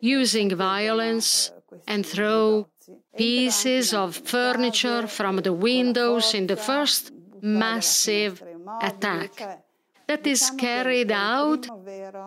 using 0.00 0.56
violence 0.56 1.52
and 1.86 2.06
throw 2.06 2.68
pieces 3.16 3.92
of 3.92 4.16
furniture 4.16 5.06
from 5.06 5.36
the 5.38 5.52
windows 5.52 6.32
in 6.34 6.46
the 6.46 6.56
first 6.56 7.12
massive 7.46 8.42
attack 8.82 9.62
that 10.08 10.26
is 10.26 10.50
carried 10.58 11.10
out 11.10 11.66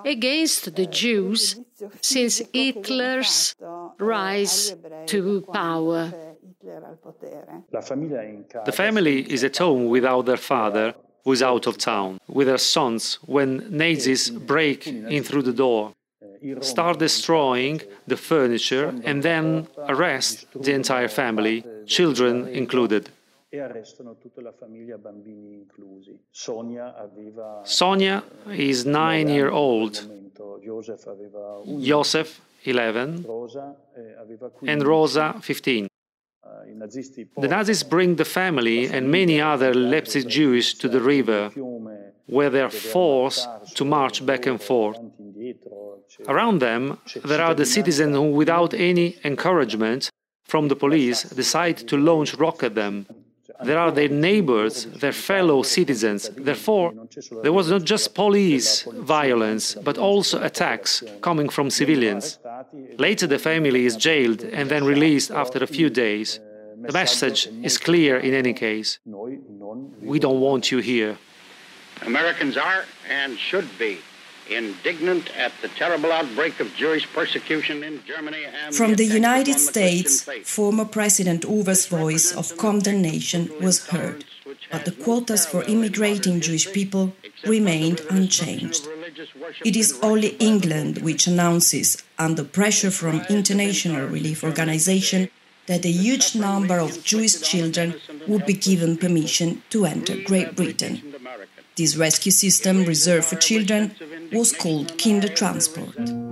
against 0.05 0.75
the 0.75 0.85
Jews 0.85 1.59
since 2.01 2.41
Hitler's 2.53 3.55
rise 3.97 4.75
to 5.07 5.41
power. 5.53 6.11
The 8.65 8.71
family 8.71 9.19
is 9.31 9.43
at 9.43 9.57
home 9.57 9.87
without 9.87 10.25
their 10.25 10.37
father, 10.37 10.93
who 11.23 11.31
is 11.31 11.41
out 11.41 11.67
of 11.67 11.77
town, 11.77 12.19
with 12.27 12.47
their 12.47 12.57
sons 12.57 13.19
when 13.25 13.49
Nazis 13.69 14.29
break 14.29 14.87
in 14.87 15.23
through 15.23 15.43
the 15.43 15.53
door, 15.53 15.93
start 16.61 16.99
destroying 16.99 17.81
the 18.07 18.17
furniture, 18.17 18.93
and 19.03 19.23
then 19.23 19.67
arrest 19.87 20.45
the 20.55 20.73
entire 20.73 21.07
family, 21.07 21.63
children 21.85 22.47
included 22.47 23.09
e 23.51 23.59
arrestano 23.59 24.15
tutta 24.17 24.41
la 24.41 24.51
famiglia, 24.51 24.97
bambini 24.97 25.53
inclusi. 25.53 26.19
Sonia 26.29 26.95
aveva 26.95 27.61
Sonia 27.63 28.23
is 28.49 28.85
nine 28.85 29.27
year 29.27 29.49
old. 29.49 30.07
Joseph, 31.79 32.39
11, 32.63 33.25
and 34.65 34.83
Rosa, 34.83 35.35
15. 35.39 35.87
The 37.39 37.47
Nazis 37.47 37.83
bring 37.83 38.15
the 38.15 38.25
family 38.25 38.87
and 38.87 39.09
many 39.09 39.41
other 39.41 39.73
Leipzig 39.75 40.27
Jews 40.27 40.73
to 40.77 40.87
the 40.87 40.99
river, 40.99 41.51
where 42.27 42.49
they 42.49 42.61
are 42.61 42.69
forced 42.69 43.47
to 43.75 43.83
march 43.83 44.25
back 44.25 44.45
and 44.45 44.61
forth. 44.61 44.97
Around 46.27 46.59
them, 46.59 46.99
there 47.23 47.41
are 47.41 47.55
the 47.55 47.65
citizens 47.65 48.15
who, 48.15 48.31
without 48.31 48.73
any 48.73 49.17
encouragement 49.23 50.09
from 50.45 50.67
the 50.67 50.75
police, 50.75 51.23
decide 51.23 51.77
to 51.87 51.97
launch 51.97 52.33
rock 52.35 52.63
at 52.63 52.75
them 52.75 53.05
there 53.63 53.79
are 53.79 53.91
their 53.91 54.09
neighbors, 54.09 54.85
their 54.85 55.11
fellow 55.11 55.63
citizens. 55.63 56.29
Therefore, 56.29 56.93
there 57.43 57.53
was 57.53 57.69
not 57.69 57.83
just 57.83 58.15
police 58.15 58.83
violence, 58.83 59.75
but 59.75 59.97
also 59.97 60.41
attacks 60.41 61.03
coming 61.21 61.49
from 61.49 61.69
civilians. 61.69 62.39
Later, 62.97 63.27
the 63.27 63.39
family 63.39 63.85
is 63.85 63.95
jailed 63.95 64.41
and 64.43 64.69
then 64.69 64.83
released 64.85 65.31
after 65.31 65.63
a 65.63 65.67
few 65.67 65.89
days. 65.89 66.39
The 66.81 66.93
message 66.93 67.49
is 67.61 67.77
clear 67.77 68.17
in 68.17 68.33
any 68.33 68.53
case. 68.53 68.99
We 70.01 70.19
don't 70.19 70.39
want 70.39 70.71
you 70.71 70.79
here. 70.79 71.17
Americans 72.05 72.55
are 72.55 72.85
and 73.09 73.37
should 73.37 73.67
be 73.77 73.99
indignant 74.49 75.29
at 75.37 75.51
the 75.61 75.67
terrible 75.69 76.11
outbreak 76.11 76.59
of 76.59 76.73
Jewish 76.75 77.05
persecution 77.13 77.83
in 77.83 78.03
Germany 78.05 78.45
and 78.45 78.75
From 78.75 78.95
the 78.95 79.05
United 79.05 79.59
States, 79.59 80.27
former 80.43 80.85
President 80.85 81.43
Hoover's 81.43 81.85
voice 81.85 82.35
of 82.35 82.57
condemnation 82.57 83.51
was 83.61 83.87
heard, 83.87 84.25
but 84.71 84.85
the 84.85 84.91
quotas 84.91 85.45
for 85.45 85.63
immigrating 85.63 86.41
Jewish 86.41 86.71
people 86.71 87.13
remained 87.45 88.01
unchanged. 88.09 88.87
It 89.65 89.75
is 89.75 89.97
only 90.01 90.35
England 90.39 90.99
which 90.99 91.27
announces, 91.27 92.03
under 92.17 92.43
pressure 92.43 92.91
from 92.91 93.21
international 93.29 94.07
relief 94.07 94.43
organizations, 94.43 95.29
that 95.67 95.85
a 95.85 95.91
huge 95.91 96.35
number 96.35 96.79
of 96.79 97.03
Jewish 97.03 97.41
children 97.41 97.93
would 98.27 98.45
be 98.45 98.53
given 98.53 98.97
permission 98.97 99.61
to 99.69 99.85
enter 99.85 100.15
Great 100.23 100.55
Britain. 100.55 101.13
This 101.75 101.95
rescue 101.95 102.31
system, 102.31 102.85
reserved 102.85 103.27
for 103.27 103.35
children, 103.35 103.95
was 104.31 104.51
called 104.51 104.97
Kindertransport. 104.97 106.29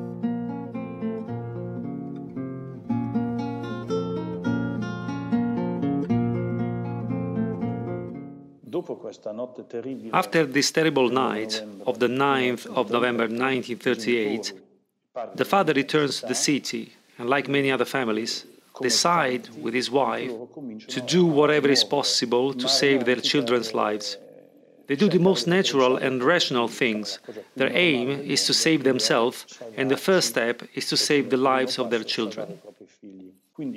After 10.14 10.46
this 10.46 10.72
terrible 10.72 11.10
night 11.10 11.62
of 11.86 12.00
the 12.00 12.08
9th 12.08 12.68
of 12.68 12.92
November 12.92 13.24
1938, 13.24 14.54
the 15.36 15.46
father 15.46 15.74
returns 15.74 16.22
to 16.22 16.28
the 16.28 16.36
city 16.36 16.94
and, 17.18 17.30
like 17.30 17.48
many 17.48 17.72
other 17.72 17.86
families, 17.86 18.46
decide 18.82 19.50
with 19.62 19.74
his 19.74 19.90
wife 19.90 20.32
to 20.88 21.02
do 21.02 21.26
whatever 21.26 21.68
is 21.70 21.84
possible 21.84 22.54
to 22.54 22.70
save 22.70 23.06
their 23.06 23.16
children's 23.16 23.74
lives. 23.74 24.18
They 24.88 24.96
do 24.96 25.10
the 25.10 25.20
most 25.20 25.48
natural 25.48 25.98
and 25.98 26.24
rational 26.24 26.68
things. 26.68 27.20
Their 27.56 27.72
aim 27.76 28.10
is 28.10 28.46
to 28.46 28.54
save 28.54 28.84
themselves, 28.84 29.46
and 29.76 29.92
the 29.92 29.98
first 29.98 30.30
step 30.30 30.64
is 30.74 30.88
to 30.90 30.98
save 30.98 31.30
the 31.30 31.38
lives 31.38 31.78
of 31.78 31.90
their 31.90 32.04
children. 32.04 32.60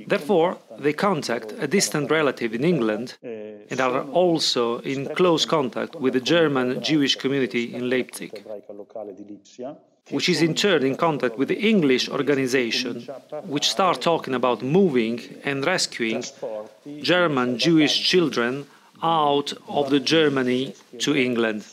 Therefore, 0.06 0.58
they 0.78 0.92
contact 0.92 1.52
a 1.58 1.66
distant 1.66 2.10
relative 2.10 2.54
in 2.54 2.64
England 2.64 3.16
and 3.22 3.80
are 3.80 4.02
also 4.10 4.78
in 4.80 5.06
close 5.14 5.46
contact 5.46 5.96
with 5.96 6.12
the 6.12 6.20
German 6.20 6.82
Jewish 6.82 7.16
community 7.16 7.74
in 7.74 7.88
Leipzig, 7.88 8.44
which 10.10 10.28
is 10.28 10.42
in 10.42 10.54
turn 10.54 10.84
in 10.84 10.96
contact 10.96 11.38
with 11.38 11.48
the 11.48 11.60
English 11.68 12.08
organization, 12.10 13.08
which 13.44 13.70
start 13.70 14.02
talking 14.02 14.34
about 14.34 14.62
moving 14.62 15.20
and 15.44 15.64
rescuing 15.64 16.22
German 17.00 17.58
Jewish 17.58 18.02
children 18.02 18.66
out 19.02 19.52
of 19.68 19.90
the 19.90 20.00
Germany 20.00 20.74
to 20.98 21.16
England. 21.16 21.64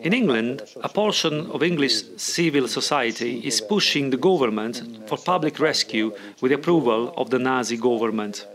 In 0.00 0.12
England, 0.12 0.62
a 0.82 0.88
portion 0.88 1.50
of 1.50 1.62
English 1.62 2.02
civil 2.16 2.68
society 2.68 3.40
is 3.46 3.60
pushing 3.60 4.10
the 4.10 4.16
government 4.16 4.82
for 5.06 5.18
public 5.18 5.58
rescue 5.60 6.12
with 6.40 6.50
the 6.50 6.56
approval 6.56 7.14
of 7.16 7.30
the 7.30 7.38
Nazi 7.38 7.76
government. 7.76 8.46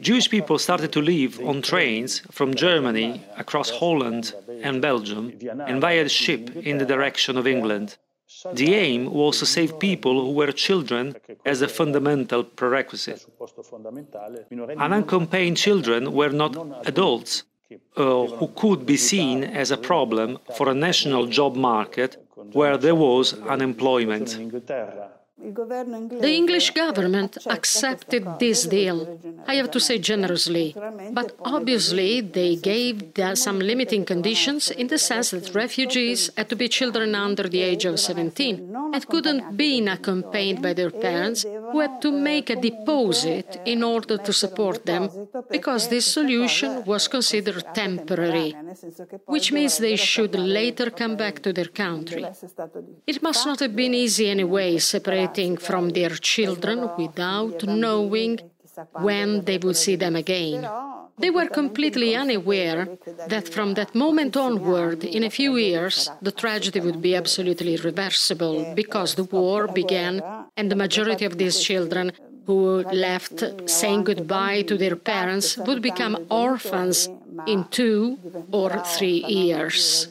Jewish 0.00 0.30
people 0.30 0.58
started 0.58 0.92
to 0.92 1.02
live 1.02 1.38
on 1.40 1.60
trains 1.60 2.22
from 2.30 2.54
Germany 2.54 3.22
across 3.36 3.68
Holland 3.68 4.34
and 4.62 4.80
Belgium 4.80 5.32
and 5.66 5.80
via 5.80 6.08
ship 6.08 6.56
in 6.56 6.78
the 6.78 6.86
direction 6.86 7.36
of 7.36 7.46
England. 7.46 7.96
The 8.54 8.74
aim 8.74 9.12
was 9.12 9.38
to 9.40 9.46
save 9.46 9.78
people 9.78 10.14
who 10.24 10.32
were 10.32 10.52
children 10.52 11.16
as 11.44 11.62
a 11.62 11.68
fundamental 11.68 12.44
prerequisite. 12.44 13.26
Unaccompanied 14.78 15.56
children 15.56 16.12
were 16.12 16.30
not 16.30 16.52
adults 16.86 17.44
uh, 17.96 18.26
who 18.38 18.48
could 18.48 18.84
be 18.86 18.96
seen 18.96 19.44
as 19.44 19.70
a 19.70 19.76
problem 19.76 20.38
for 20.56 20.68
a 20.68 20.74
national 20.74 21.26
job 21.26 21.56
market 21.56 22.16
where 22.52 22.76
there 22.76 22.94
was 22.94 23.34
unemployment. 23.54 24.28
The 25.42 26.34
English 26.40 26.70
government 26.70 27.36
accepted 27.46 28.22
this 28.38 28.64
deal, 28.64 29.18
I 29.48 29.56
have 29.56 29.72
to 29.72 29.80
say 29.80 29.98
generously, 29.98 30.76
but 31.10 31.34
obviously 31.44 32.20
they 32.20 32.54
gave 32.54 33.02
some 33.34 33.58
limiting 33.58 34.04
conditions 34.04 34.70
in 34.70 34.86
the 34.86 34.98
sense 34.98 35.30
that 35.30 35.52
refugees 35.52 36.30
had 36.36 36.48
to 36.50 36.56
be 36.56 36.68
children 36.68 37.16
under 37.16 37.48
the 37.48 37.60
age 37.60 37.84
of 37.86 37.98
17 37.98 38.72
and 38.94 39.08
couldn't 39.08 39.56
be 39.56 39.84
accompanied 39.84 40.62
by 40.62 40.74
their 40.74 40.90
parents, 40.90 41.42
who 41.42 41.80
had 41.80 42.00
to 42.02 42.12
make 42.12 42.48
a 42.50 42.60
deposit 42.60 43.60
in 43.64 43.82
order 43.82 44.18
to 44.18 44.32
support 44.32 44.86
them, 44.86 45.10
because 45.50 45.88
this 45.88 46.06
solution 46.06 46.84
was 46.84 47.08
considered 47.08 47.64
temporary, 47.74 48.54
which 49.26 49.50
means 49.50 49.78
they 49.78 49.96
should 49.96 50.36
later 50.36 50.88
come 50.90 51.16
back 51.16 51.42
to 51.42 51.52
their 51.52 51.72
country. 51.84 52.24
It 53.06 53.22
must 53.22 53.44
not 53.44 53.58
have 53.58 53.74
been 53.74 53.94
easy 53.94 54.28
anyway, 54.28 54.78
separating 54.78 55.31
from 55.56 55.90
their 55.90 56.10
children 56.10 56.88
without 56.96 57.64
knowing 57.64 58.38
when 59.00 59.44
they 59.44 59.58
would 59.58 59.76
see 59.76 59.96
them 59.96 60.16
again. 60.16 60.68
They 61.18 61.30
were 61.30 61.48
completely 61.48 62.16
unaware 62.16 62.88
that 63.28 63.48
from 63.48 63.74
that 63.74 63.94
moment 63.94 64.36
onward, 64.36 65.04
in 65.04 65.24
a 65.24 65.30
few 65.30 65.56
years, 65.56 66.10
the 66.22 66.32
tragedy 66.32 66.80
would 66.80 67.02
be 67.02 67.14
absolutely 67.14 67.74
irreversible 67.74 68.72
because 68.74 69.14
the 69.14 69.24
war 69.24 69.68
began 69.68 70.22
and 70.56 70.70
the 70.70 70.76
majority 70.76 71.24
of 71.24 71.38
these 71.38 71.62
children 71.62 72.12
who 72.46 72.82
left 72.92 73.44
saying 73.66 74.04
goodbye 74.04 74.62
to 74.62 74.76
their 74.76 74.96
parents 74.96 75.56
would 75.58 75.80
become 75.80 76.26
orphans 76.30 77.08
in 77.46 77.64
two 77.70 78.18
or 78.50 78.70
three 78.96 79.24
years. 79.26 80.08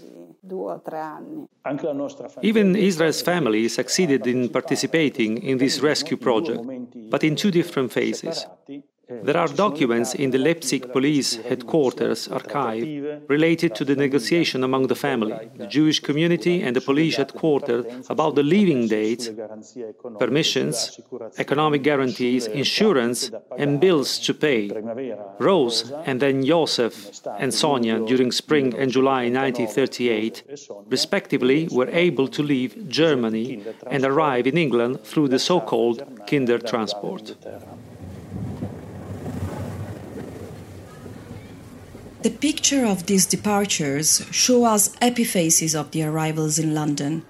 Even 2.41 2.75
Israel's 2.75 3.21
family 3.21 3.67
succeeded 3.67 4.25
in 4.25 4.49
participating 4.49 5.37
in 5.43 5.57
this 5.57 5.79
rescue 5.81 6.17
project, 6.17 6.63
but 7.11 7.23
in 7.23 7.35
two 7.35 7.51
different 7.51 7.91
phases. 7.91 8.47
There 9.23 9.37
are 9.37 9.47
documents 9.47 10.13
in 10.15 10.31
the 10.31 10.37
Leipzig 10.37 10.91
police 10.93 11.35
headquarters 11.35 12.29
archive 12.29 12.83
related 13.27 13.75
to 13.75 13.83
the 13.83 13.95
negotiation 13.95 14.63
among 14.63 14.87
the 14.87 14.95
family, 14.95 15.49
the 15.57 15.67
Jewish 15.67 15.99
community, 15.99 16.61
and 16.61 16.73
the 16.75 16.81
police 16.81 17.17
headquarters 17.17 17.85
about 18.09 18.35
the 18.35 18.43
leaving 18.43 18.87
dates, 18.87 19.29
permissions, 20.17 20.99
economic 21.37 21.83
guarantees, 21.83 22.47
insurance, 22.47 23.31
and 23.57 23.81
bills 23.81 24.17
to 24.19 24.33
pay. 24.33 24.71
Rose 25.39 25.91
and 26.05 26.21
then 26.21 26.45
Joseph 26.45 26.95
and 27.37 27.53
Sonia 27.53 27.99
during 27.99 28.31
spring 28.31 28.73
and 28.77 28.91
July 28.91 29.23
1938, 29.29 30.43
respectively, 30.87 31.67
were 31.69 31.89
able 31.89 32.27
to 32.29 32.41
leave 32.41 32.87
Germany 32.87 33.63
and 33.87 34.05
arrive 34.05 34.47
in 34.47 34.57
England 34.57 35.03
through 35.03 35.27
the 35.27 35.39
so 35.39 35.59
called 35.59 35.97
Kinder 36.27 36.59
transport. 36.59 37.35
The 42.21 42.29
picture 42.29 42.85
of 42.85 43.07
these 43.07 43.25
departures 43.25 44.23
show 44.29 44.65
us 44.65 44.89
faces 44.89 45.73
of 45.73 45.89
the 45.89 46.03
arrivals 46.03 46.59
in 46.59 46.75
London. 46.75 47.25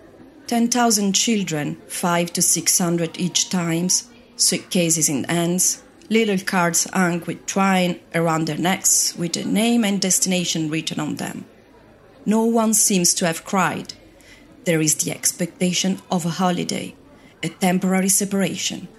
10,000 0.47 1.13
children, 1.13 1.77
5 1.87 2.33
to 2.33 2.41
600 2.41 3.17
each 3.17 3.49
times, 3.49 4.09
suitcases 4.35 5.07
in 5.07 5.23
hands, 5.23 5.81
little 6.09 6.37
cards 6.39 6.89
hung 6.91 7.21
with 7.21 7.45
twine 7.45 8.01
around 8.13 8.47
their 8.47 8.57
necks 8.57 9.15
with 9.15 9.31
their 9.31 9.45
name 9.45 9.85
and 9.85 10.01
destination 10.01 10.69
written 10.69 10.99
on 10.99 11.15
them. 11.15 11.45
No 12.25 12.43
one 12.43 12.73
seems 12.73 13.13
to 13.13 13.25
have 13.25 13.45
cried. 13.45 13.93
There 14.65 14.81
is 14.81 14.95
the 14.95 15.11
expectation 15.11 16.01
of 16.11 16.25
a 16.25 16.29
holiday, 16.31 16.95
a 17.41 17.47
temporary 17.47 18.09
separation. 18.09 18.89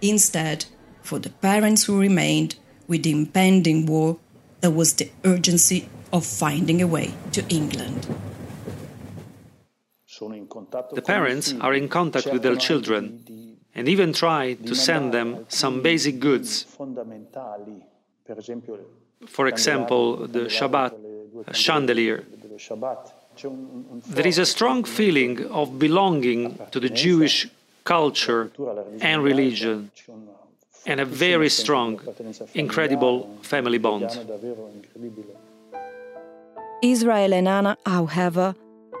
Instead, 0.00 0.66
for 1.02 1.18
the 1.18 1.30
parents 1.30 1.82
who 1.84 1.98
remained 1.98 2.54
with 2.86 3.02
the 3.02 3.10
impending 3.10 3.86
war, 3.86 4.18
there 4.62 4.70
was 4.70 4.94
the 4.94 5.10
urgency 5.24 5.88
of 6.12 6.24
finding 6.24 6.80
a 6.80 6.86
way 6.86 7.12
to 7.32 7.42
England. 7.48 8.06
The 10.94 11.02
parents 11.04 11.52
are 11.60 11.74
in 11.74 11.88
contact 11.88 12.26
with 12.32 12.42
their 12.42 12.54
children 12.54 13.58
and 13.74 13.88
even 13.88 14.12
try 14.12 14.54
to 14.54 14.74
send 14.74 15.12
them 15.12 15.46
some 15.48 15.82
basic 15.82 16.20
goods. 16.20 16.66
For 19.26 19.46
example, 19.48 20.28
the 20.28 20.44
Shabbat 20.56 20.92
chandelier. 21.52 22.24
There 24.06 24.26
is 24.26 24.38
a 24.38 24.46
strong 24.46 24.84
feeling 24.84 25.46
of 25.50 25.78
belonging 25.78 26.58
to 26.70 26.78
the 26.78 26.90
Jewish 26.90 27.48
culture 27.82 28.52
and 29.00 29.24
religion 29.24 29.90
and 30.86 31.00
a 31.00 31.04
very 31.04 31.48
strong, 31.48 32.00
incredible 32.54 33.28
family 33.42 33.78
bond. 33.78 34.10
Israel 36.82 37.32
and 37.32 37.48
Anna, 37.48 37.76
however, 37.86 38.54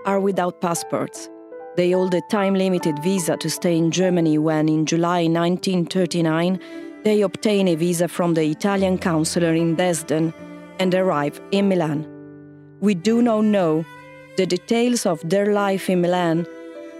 are 0.06 0.20
without 0.20 0.60
passports. 0.60 1.28
They 1.76 1.92
hold 1.92 2.14
a 2.14 2.20
time 2.30 2.54
limited 2.54 2.98
visa 3.02 3.36
to 3.38 3.50
stay 3.50 3.76
in 3.76 3.90
Germany 3.90 4.38
when, 4.38 4.68
in 4.68 4.86
July 4.86 5.22
1939, 5.26 6.60
they 7.02 7.22
obtain 7.22 7.66
a 7.68 7.74
visa 7.74 8.06
from 8.06 8.34
the 8.34 8.44
Italian 8.44 8.98
consular 8.98 9.54
in 9.54 9.74
Dresden 9.74 10.32
and 10.78 10.94
arrive 10.94 11.40
in 11.50 11.68
Milan. 11.68 12.06
We 12.80 12.94
do 12.94 13.22
not 13.22 13.44
know 13.44 13.84
the 14.36 14.46
details 14.46 15.06
of 15.06 15.28
their 15.28 15.52
life 15.52 15.90
in 15.90 16.00
Milan, 16.00 16.46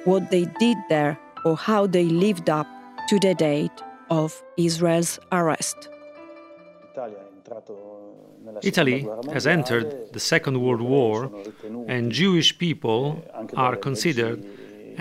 what 0.04 0.30
they 0.30 0.46
did 0.58 0.76
there, 0.88 1.18
or 1.44 1.56
how 1.56 1.86
they 1.86 2.04
lived 2.04 2.50
up 2.50 2.66
to 3.08 3.18
the 3.20 3.34
date 3.34 3.82
of 4.20 4.42
Israel's 4.68 5.12
arrest. 5.38 5.78
Italy 8.62 9.00
has 9.32 9.46
entered 9.46 10.12
the 10.12 10.20
Second 10.32 10.56
World 10.64 10.82
War, 10.82 11.16
and 11.94 12.12
Jewish 12.12 12.50
people 12.58 13.00
are 13.64 13.76
considered 13.88 14.38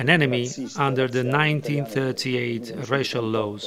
an 0.01 0.07
enemy 0.17 0.45
under 0.87 1.05
the 1.17 1.23
1938 1.23 2.89
racial 2.95 3.25
laws. 3.37 3.63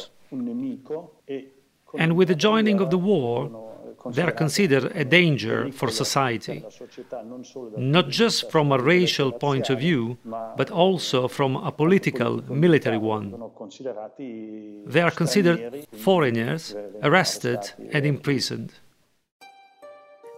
And 2.02 2.10
with 2.18 2.28
the 2.28 2.40
joining 2.48 2.80
of 2.80 2.88
the 2.94 3.02
war, 3.12 3.36
they 4.06 4.22
are 4.22 4.32
considered 4.32 4.92
a 4.94 5.04
danger 5.04 5.70
for 5.72 5.90
society, 5.90 6.64
not 7.76 8.08
just 8.08 8.50
from 8.50 8.72
a 8.72 8.78
racial 8.78 9.32
point 9.32 9.70
of 9.70 9.78
view, 9.78 10.18
but 10.56 10.70
also 10.70 11.28
from 11.28 11.56
a 11.56 11.72
political, 11.72 12.42
military 12.52 12.98
one. 12.98 13.34
They 14.86 15.00
are 15.00 15.10
considered 15.10 15.86
foreigners, 15.96 16.74
arrested, 17.02 17.60
and 17.92 18.04
imprisoned. 18.04 18.72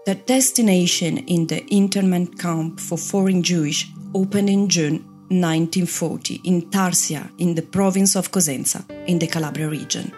The 0.07 0.15
destination 0.15 1.19
in 1.19 1.49
the 1.49 1.65
internment 1.67 2.39
camp 2.39 2.79
for 2.79 2.97
foreign 2.97 3.43
Jewish 3.43 3.89
opened 4.15 4.49
in 4.49 4.69
June 4.69 5.05
1940 5.29 6.43
in 6.45 6.71
Tarsia, 6.71 7.29
in 7.39 7.57
the 7.57 7.63
province 7.63 8.15
of 8.15 8.31
Cosenza, 8.31 8.85
in 9.09 9.19
the 9.19 9.27
Calabria 9.27 9.69
region 9.69 10.13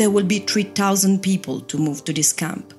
there 0.00 0.10
will 0.10 0.24
be 0.24 0.38
3,000 0.38 1.22
people 1.22 1.60
to 1.60 1.76
move 1.76 2.02
to 2.06 2.12
this 2.14 2.32
camp, 2.32 2.72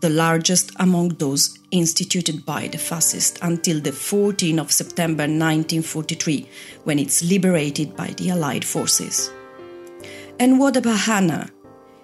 the 0.00 0.08
largest 0.08 0.72
among 0.76 1.10
those 1.10 1.58
instituted 1.70 2.46
by 2.46 2.66
the 2.66 2.78
fascists 2.78 3.38
until 3.42 3.78
the 3.78 3.90
14th 3.90 4.58
of 4.58 4.72
September 4.72 5.24
1943, 5.24 6.48
when 6.84 6.98
it's 6.98 7.22
liberated 7.22 7.94
by 7.94 8.06
the 8.16 8.30
Allied 8.30 8.64
forces. 8.64 9.30
And 10.40 10.58
what 10.58 10.78
about 10.78 11.00
Hannah? 11.00 11.50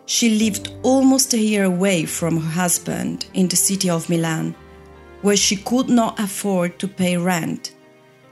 She 0.04 0.38
lived 0.38 0.70
almost 0.82 1.32
a 1.32 1.38
year 1.38 1.64
away 1.64 2.04
from 2.04 2.36
her 2.36 2.50
husband 2.50 3.24
in 3.32 3.48
the 3.48 3.56
city 3.56 3.88
of 3.88 4.10
Milan, 4.10 4.54
where 5.22 5.38
she 5.38 5.56
could 5.56 5.88
not 5.88 6.20
afford 6.20 6.78
to 6.78 6.86
pay 6.86 7.16
rent, 7.16 7.74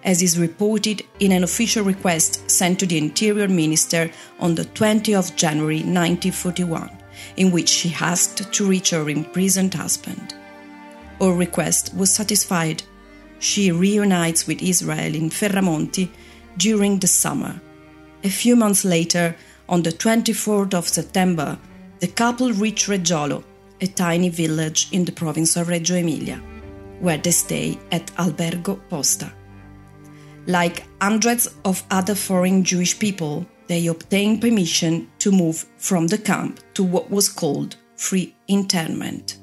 as 0.07 0.23
is 0.23 0.39
reported 0.39 1.03
in 1.19 1.33
an 1.33 1.43
official 1.43 1.85
request 1.85 2.49
sent 2.49 2.79
to 2.79 2.87
the 2.87 2.97
Interior 2.97 3.49
Minister 3.49 4.09
on 4.39 4.55
the 4.55 4.65
20th 4.65 5.19
of 5.19 5.37
January 5.37 5.79
1941, 5.79 6.89
in 7.37 7.51
which 7.51 7.69
she 7.69 7.95
asked 8.01 8.53
to 8.53 8.67
reach 8.67 8.91
her 8.91 9.11
imprisoned 9.11 9.75
husband. 9.75 10.35
Her 11.21 11.33
request 11.33 11.93
was 11.95 12.15
satisfied. 12.15 12.85
She 13.41 13.73
reunites 13.73 14.47
with 14.47 14.63
Israel 14.63 15.15
in 15.15 15.29
Ferramonti 15.29 16.09
during 16.57 17.01
the 17.01 17.09
summer. 17.09 17.61
A 18.23 18.31
few 18.31 18.55
months 18.55 18.85
later, 18.85 19.37
on 19.69 19.83
the 19.83 19.91
24th 19.91 20.75
of 20.75 20.89
September, 20.89 21.59
the 21.99 22.07
couple 22.07 22.53
reach 22.53 22.87
Reggiolo, 22.87 23.43
a 23.81 23.87
tiny 23.89 24.29
village 24.29 24.89
in 24.93 25.05
the 25.05 25.13
province 25.13 25.57
of 25.57 25.69
Reggio 25.69 25.97
Emilia, 25.97 26.41
where 27.01 27.19
they 27.19 27.33
stay 27.33 27.79
at 27.91 28.07
Albergo 28.17 28.81
Posta. 28.89 29.33
Like 30.47 30.85
hundreds 31.01 31.49
of 31.65 31.83
other 31.91 32.15
foreign 32.15 32.63
Jewish 32.63 32.99
people, 32.99 33.47
they 33.67 33.89
obtained 33.89 34.41
permission 34.41 35.09
to 35.19 35.33
move 35.33 35.67
from 35.77 36.07
the 36.07 36.19
camp 36.19 36.61
to 36.75 36.85
what 36.85 37.11
was 37.11 37.29
called 37.29 37.77
free 37.97 38.35
internment. 38.47 39.39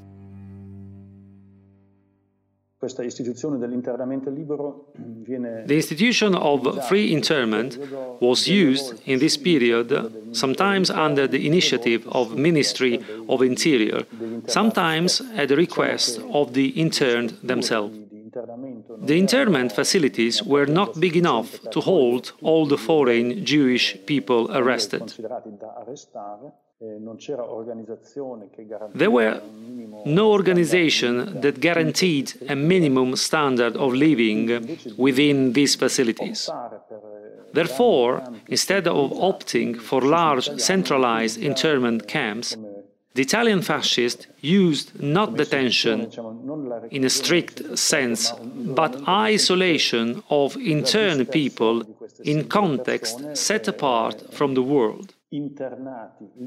The 5.65 5.75
institution 5.75 6.35
of 6.35 6.87
free 6.87 7.13
internment 7.13 7.77
was 8.19 8.47
used 8.47 9.01
in 9.05 9.19
this 9.19 9.37
period, 9.37 10.35
sometimes 10.35 10.89
under 10.89 11.25
the 11.25 11.47
initiative 11.47 12.05
of 12.09 12.35
Ministry 12.35 12.99
of 13.29 13.41
Interior, 13.41 14.05
sometimes 14.47 15.21
at 15.35 15.47
the 15.47 15.55
request 15.55 16.19
of 16.33 16.53
the 16.53 16.67
interned 16.69 17.37
themselves. 17.41 18.02
The 19.03 19.17
internment 19.17 19.71
facilities 19.71 20.43
were 20.43 20.65
not 20.65 20.99
big 20.99 21.15
enough 21.15 21.59
to 21.71 21.81
hold 21.81 22.33
all 22.41 22.65
the 22.65 22.77
foreign 22.77 23.45
Jewish 23.45 23.97
people 24.05 24.49
arrested. 24.51 25.13
There 28.95 29.11
were 29.11 29.41
no 30.05 30.31
organization 30.31 31.41
that 31.41 31.61
guaranteed 31.61 32.33
a 32.49 32.55
minimum 32.55 33.15
standard 33.15 33.77
of 33.77 33.93
living 33.93 34.77
within 34.97 35.53
these 35.53 35.75
facilities. 35.75 36.49
Therefore, 37.53 38.23
instead 38.47 38.87
of 38.87 39.11
opting 39.11 39.79
for 39.79 40.01
large 40.01 40.49
centralized 40.59 41.37
internment 41.37 42.07
camps, 42.07 42.57
the 43.15 43.21
Italian 43.21 43.61
fascists 43.61 44.27
used 44.41 45.01
not 45.01 45.37
detention 45.37 46.09
in 46.89 47.03
a 47.03 47.09
strict 47.09 47.77
sense, 47.77 48.31
but 48.81 49.07
isolation 49.07 50.23
of 50.29 50.57
interned 50.57 51.31
people 51.31 51.83
in 52.23 52.47
context 52.47 53.37
set 53.37 53.67
apart 53.67 54.33
from 54.33 54.53
the 54.55 54.63
world 54.63 55.13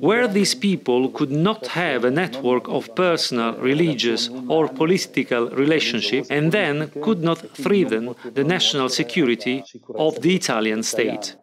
where 0.01 0.29
these 0.29 0.55
people 0.55 1.09
could 1.11 1.31
not 1.31 1.67
have 1.67 2.05
a 2.05 2.11
network 2.11 2.69
of 2.69 2.95
personal, 2.95 3.53
religious, 3.55 4.31
or 4.49 4.69
political 4.69 5.51
relationship 5.51 6.27
and 6.31 6.53
then 6.53 6.91
could 7.03 7.21
not 7.23 7.39
threaten 7.57 8.15
the 8.35 8.45
national 8.45 8.89
security 8.89 9.65
of 9.97 10.21
the 10.23 10.37
Italian 10.37 10.83
state. 10.83 11.35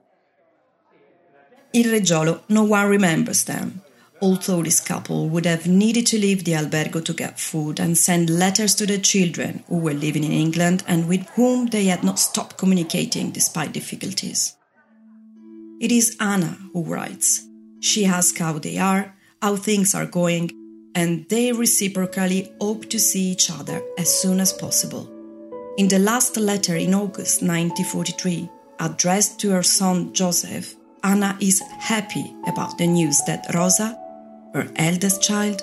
In 1.74 1.86
Reggiolo, 1.92 2.40
no 2.48 2.64
one 2.64 2.88
remembers 2.88 3.44
them, 3.44 3.82
although 4.24 4.64
this 4.64 4.80
couple 4.80 5.28
would 5.28 5.46
have 5.46 5.68
needed 5.68 6.08
to 6.08 6.18
leave 6.18 6.46
the 6.46 6.54
albergo 6.54 7.04
to 7.04 7.12
get 7.12 7.38
food 7.38 7.78
and 7.78 7.98
send 7.98 8.30
letters 8.30 8.74
to 8.74 8.86
their 8.86 8.98
children 8.98 9.62
who 9.68 9.78
were 9.78 9.94
living 9.94 10.24
in 10.24 10.32
England 10.32 10.82
and 10.88 11.10
with 11.10 11.28
whom 11.32 11.66
they 11.68 11.84
had 11.86 12.06
not 12.06 12.18
stopped 12.18 12.58
communicating 12.58 13.32
despite 13.32 13.74
difficulties. 13.74 14.56
It 15.82 15.92
is 15.92 16.16
Anna 16.22 16.58
who 16.72 16.84
writes. 16.84 17.46
She 17.82 18.06
asks 18.06 18.40
how 18.40 18.60
they 18.60 18.78
are, 18.78 19.14
how 19.42 19.58
things 19.58 19.94
are 19.94 20.06
going, 20.06 20.52
and 20.96 21.28
they 21.28 21.52
reciprocally 21.52 22.50
hope 22.62 22.90
to 22.92 23.00
see 23.00 23.24
each 23.24 23.52
other 23.52 23.82
as 23.98 24.22
soon 24.22 24.40
as 24.40 24.54
possible. 24.54 25.10
In 25.78 25.90
the 25.90 26.00
last 26.00 26.38
letter 26.38 26.78
in 26.78 26.94
August 26.94 27.42
1943, 27.42 28.50
addressed 28.80 29.38
to 29.42 29.50
her 29.50 29.64
son 29.64 30.14
Joseph, 30.14 30.76
Anna 31.04 31.38
is 31.42 31.60
happy 31.80 32.34
about 32.48 32.78
the 32.78 32.88
news 32.88 33.20
that 33.28 33.54
Rosa, 33.54 34.00
her 34.54 34.68
eldest 34.76 35.22
child, 35.22 35.62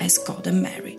has 0.00 0.18
gotten 0.18 0.60
married. 0.60 0.98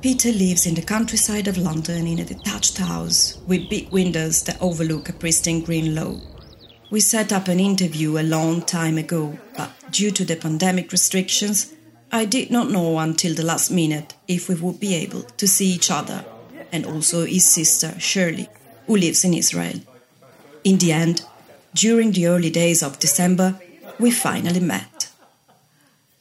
Peter 0.00 0.32
lives 0.32 0.66
in 0.66 0.74
the 0.74 0.82
countryside 0.82 1.46
of 1.46 1.58
London 1.58 2.06
in 2.06 2.20
a 2.20 2.24
detached 2.24 2.78
house 2.78 3.38
with 3.46 3.68
big 3.68 3.90
windows 3.90 4.42
that 4.44 4.60
overlook 4.62 5.10
a 5.10 5.12
pristine 5.12 5.62
green 5.62 5.94
lawn. 5.94 6.22
We 6.90 7.00
set 7.00 7.32
up 7.32 7.48
an 7.48 7.60
interview 7.60 8.18
a 8.18 8.22
long 8.22 8.62
time 8.62 8.96
ago, 8.96 9.38
but 9.56 9.70
due 9.90 10.10
to 10.12 10.24
the 10.24 10.36
pandemic 10.36 10.90
restrictions, 10.90 11.74
I 12.10 12.24
did 12.24 12.50
not 12.50 12.70
know 12.70 12.98
until 12.98 13.34
the 13.34 13.44
last 13.44 13.70
minute 13.70 14.14
if 14.26 14.48
we 14.48 14.54
would 14.54 14.80
be 14.80 14.94
able 14.94 15.22
to 15.22 15.46
see 15.46 15.66
each 15.66 15.90
other, 15.90 16.24
and 16.72 16.86
also 16.86 17.26
his 17.26 17.46
sister 17.46 17.94
Shirley, 18.00 18.48
who 18.86 18.96
lives 18.96 19.24
in 19.24 19.34
Israel. 19.34 19.80
In 20.62 20.78
the 20.78 20.92
end, 20.92 21.24
during 21.74 22.12
the 22.12 22.26
early 22.26 22.50
days 22.50 22.82
of 22.82 22.98
December, 22.98 23.58
we 23.98 24.10
finally 24.10 24.60
met. 24.60 25.08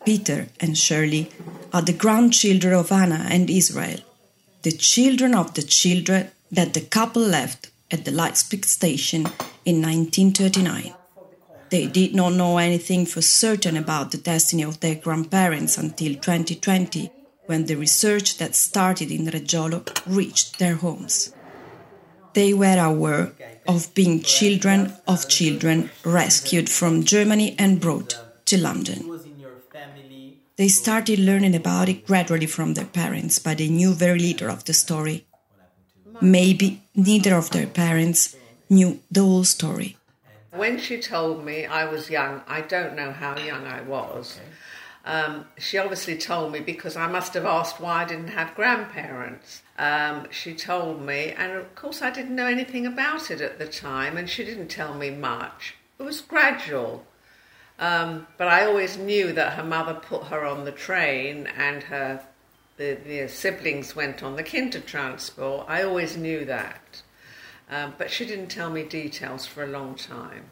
Peter 0.06 0.48
and 0.60 0.78
Shirley 0.78 1.30
are 1.74 1.82
the 1.82 1.94
grandchildren 1.94 2.74
of 2.74 2.92
Anna 2.92 3.28
and 3.30 3.50
Israel, 3.50 4.00
the 4.62 4.72
children 4.72 5.36
of 5.36 5.54
the 5.56 5.62
children 5.62 6.30
that 6.52 6.74
the 6.74 6.82
couple 6.82 7.22
left 7.22 7.70
at 7.92 8.06
the 8.06 8.12
Leipzig 8.12 8.66
station 8.66 9.22
in 9.66 9.82
1939. 9.82 10.94
They 11.70 11.88
did 11.88 12.16
not 12.16 12.34
know 12.34 12.58
anything 12.58 13.06
for 13.06 13.22
certain 13.22 13.78
about 13.78 14.12
the 14.12 14.18
destiny 14.18 14.64
of 14.64 14.80
their 14.80 14.96
grandparents 14.96 15.78
until 15.78 16.14
2020, 16.14 17.12
when 17.46 17.66
the 17.66 17.76
research 17.76 18.38
that 18.38 18.56
started 18.56 19.12
in 19.12 19.26
Reggiolo 19.26 19.84
reached 20.08 20.60
their 20.60 20.76
homes. 20.76 21.34
They 22.34 22.54
were 22.54 22.80
aware 22.80 23.32
of 23.68 23.94
being 23.94 24.22
children 24.22 24.94
of 25.08 25.28
children 25.28 25.90
rescued 26.04 26.70
from 26.70 27.04
Germany 27.04 27.56
and 27.58 27.80
brought 27.80 28.20
to 28.46 28.58
London. 28.58 29.06
They 30.58 30.68
started 30.68 31.20
learning 31.20 31.56
about 31.56 31.88
it 31.88 32.06
gradually 32.06 32.46
from 32.48 32.74
their 32.74 32.86
parents, 32.86 33.40
but 33.40 33.60
they 33.60 33.70
knew 33.70 33.94
very 33.94 34.20
little 34.20 34.50
of 34.50 34.66
the 34.66 34.74
story. 34.74 35.26
Maybe 36.20 36.82
neither 36.96 37.36
of 37.36 37.52
their 37.52 37.68
parents 37.68 38.36
knew 38.70 39.00
the 39.10 39.22
whole 39.22 39.46
story. 39.46 39.96
When 40.52 40.80
she 40.80 41.00
told 41.00 41.46
me 41.46 41.66
I 41.66 41.86
was 41.86 42.10
young, 42.10 42.42
I 42.48 42.62
don't 42.62 42.96
know 42.96 43.12
how 43.12 43.38
young 43.38 43.66
I 43.66 43.82
was. 43.82 44.40
Um, 45.06 45.46
she 45.58 45.78
obviously 45.78 46.18
told 46.18 46.52
me 46.52 46.60
because 46.60 46.98
I 46.98 47.08
must 47.08 47.34
have 47.36 47.46
asked 47.46 47.80
why 47.80 48.04
I 48.04 48.06
didn't 48.06 48.30
have 48.30 48.56
grandparents. 48.56 49.62
Um, 49.80 50.28
she 50.30 50.54
told 50.54 51.02
me, 51.02 51.34
and 51.38 51.54
of 51.54 51.74
course, 51.74 52.02
I 52.02 52.12
didn't 52.12 52.36
know 52.36 52.48
anything 52.48 52.86
about 52.86 53.32
it 53.32 53.40
at 53.40 53.60
the 53.60 53.66
time, 53.66 54.18
and 54.18 54.30
she 54.30 54.44
didn't 54.44 54.68
tell 54.68 54.94
me 54.94 55.10
much. 55.10 55.76
It 55.98 56.04
was 56.04 56.20
gradual. 56.20 57.06
Um, 57.80 58.28
but 58.38 58.50
I 58.50 58.66
always 58.66 58.98
knew 58.98 59.32
that 59.32 59.54
her 59.54 59.64
mother 59.64 59.94
put 59.94 60.26
her 60.26 60.46
on 60.46 60.66
the 60.66 60.74
train 60.74 61.48
and 61.48 61.82
her 61.84 62.22
the, 62.76 62.98
the 63.06 63.28
siblings 63.28 63.96
went 63.96 64.22
on 64.22 64.36
the 64.36 64.44
Kindertransport. 64.44 65.66
I 65.68 65.84
always 65.84 66.18
knew 66.18 66.46
that. 66.46 67.02
Um, 67.70 67.94
but 67.98 68.10
she 68.10 68.26
didn't 68.26 68.48
tell 68.48 68.70
me 68.70 68.84
details 68.84 69.46
for 69.46 69.64
a 69.64 69.68
long 69.68 69.96
time. 69.96 70.46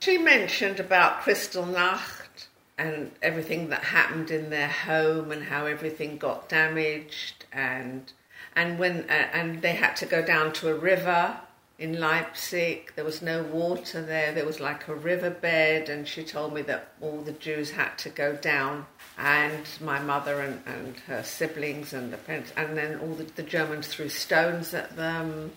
She 0.00 0.18
mentioned 0.18 0.80
about 0.80 1.20
Kristallnacht 1.20 2.46
and 2.78 3.12
everything 3.22 3.68
that 3.68 3.84
happened 3.84 4.30
in 4.30 4.50
their 4.50 4.68
home 4.68 5.30
and 5.30 5.44
how 5.44 5.66
everything 5.66 6.16
got 6.16 6.48
damaged 6.48 7.44
and 7.52 8.12
and 8.56 8.78
when 8.78 9.00
uh, 9.10 9.28
and 9.32 9.62
they 9.62 9.74
had 9.74 9.96
to 9.96 10.06
go 10.06 10.24
down 10.24 10.52
to 10.54 10.70
a 10.70 10.74
river 10.74 11.36
in 11.78 11.98
Leipzig. 11.98 12.92
There 12.94 13.04
was 13.04 13.20
no 13.20 13.42
water 13.42 14.00
there. 14.00 14.32
There 14.32 14.46
was 14.46 14.60
like 14.60 14.86
a 14.88 14.94
riverbed, 14.94 15.88
and 15.88 16.06
she 16.06 16.24
told 16.24 16.54
me 16.54 16.62
that 16.62 16.92
all 17.00 17.20
the 17.20 17.32
Jews 17.32 17.70
had 17.70 17.96
to 17.98 18.10
go 18.10 18.36
down, 18.36 18.86
and 19.18 19.66
my 19.80 19.98
mother 19.98 20.40
and, 20.40 20.62
and 20.66 20.96
her 21.08 21.22
siblings 21.22 21.92
and 21.92 22.12
the 22.12 22.16
parents, 22.16 22.52
and 22.56 22.76
then 22.76 22.98
all 23.00 23.14
the, 23.14 23.24
the 23.24 23.42
Germans 23.42 23.88
threw 23.88 24.08
stones 24.08 24.72
at 24.74 24.96
them. 24.96 25.52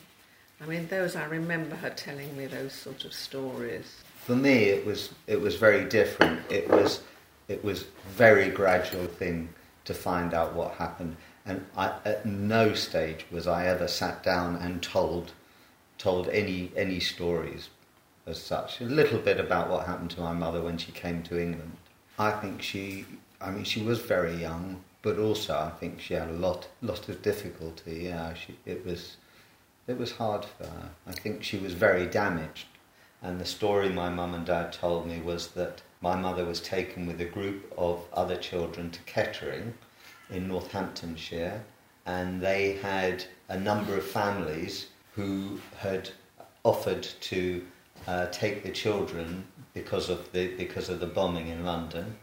I 0.60 0.66
mean, 0.66 0.88
those 0.88 1.16
I 1.16 1.26
remember 1.26 1.76
her 1.76 1.92
telling 1.92 2.36
me 2.36 2.48
those 2.48 2.74
sort 2.74 3.06
of 3.06 3.14
stories. 3.14 4.02
For 4.26 4.36
me, 4.36 4.66
it 4.66 4.86
was 4.86 5.14
it 5.28 5.40
was 5.40 5.56
very 5.56 5.86
different. 5.86 6.42
It 6.50 6.68
was 6.68 7.02
it 7.48 7.64
was 7.64 7.86
very 8.08 8.50
gradual 8.50 9.06
thing 9.06 9.50
to 9.86 9.94
find 9.94 10.34
out 10.34 10.54
what 10.54 10.74
happened, 10.74 11.16
and 11.48 11.66
I, 11.78 11.94
at 12.04 12.26
no 12.26 12.74
stage 12.74 13.26
was 13.32 13.48
I 13.48 13.68
ever 13.68 13.88
sat 13.88 14.22
down 14.22 14.58
and 14.58 14.84
told 14.84 15.32
told 15.98 16.28
any 16.30 16.72
any 16.76 17.00
stories 17.00 17.70
as 18.26 18.42
such. 18.42 18.82
A 18.82 18.84
little 18.84 19.20
bit 19.20 19.40
about 19.40 19.70
what 19.70 19.88
happened 19.88 20.12
to 20.12 20.22
my 20.22 20.34
mother 20.34 20.62
when 20.62 20.78
she 20.78 20.92
came 20.92 21.24
to 21.24 21.42
England. 21.42 21.78
I 22.20 22.32
think 22.32 22.62
she, 22.62 23.06
I 23.40 23.52
mean, 23.52 23.64
she 23.64 23.82
was 23.82 24.00
very 24.00 24.36
young, 24.36 24.84
but 25.02 25.18
also 25.18 25.56
I 25.56 25.70
think 25.80 26.02
she 26.02 26.16
had 26.16 26.30
a 26.30 26.34
lot 26.34 26.68
lot 26.82 27.08
of 27.08 27.22
difficulty. 27.22 28.02
Yeah, 28.04 28.34
she, 28.34 28.58
it 28.66 28.86
was 28.86 29.16
it 29.88 29.98
was 29.98 30.12
hard 30.12 30.44
for 30.44 30.66
her. 30.66 30.90
I 31.08 31.14
think 31.14 31.44
she 31.44 31.58
was 31.58 31.74
very 31.74 32.06
damaged. 32.06 32.68
And 33.22 33.40
the 33.40 33.46
story 33.46 33.90
my 33.90 34.10
mum 34.10 34.36
and 34.36 34.46
dad 34.46 34.74
told 34.74 35.08
me 35.08 35.22
was 35.22 35.48
that 35.52 35.82
my 36.02 36.16
mother 36.16 36.46
was 36.46 36.60
taken 36.60 37.08
with 37.08 37.20
a 37.22 37.26
group 37.26 37.74
of 37.78 38.04
other 38.14 38.36
children 38.36 38.92
to 38.92 39.00
Kettering 39.04 39.74
in 40.30 40.48
Northamptonshire, 40.48 41.63
and 42.06 42.42
they 42.42 42.74
had 42.74 43.24
a 43.50 43.60
number 43.60 43.96
of 43.96 44.06
families 44.06 44.88
who 45.13 45.60
had 45.78 46.10
offered 46.63 47.04
to 47.04 47.66
uh, 48.08 48.28
take 48.28 48.63
the 48.63 48.72
children 48.72 49.46
because 49.74 50.10
of 50.10 50.32
the 50.32 50.56
because 50.56 50.90
of 50.90 51.00
the 51.00 51.06
bombing 51.06 51.48
in 51.48 51.66
London, 51.66 52.16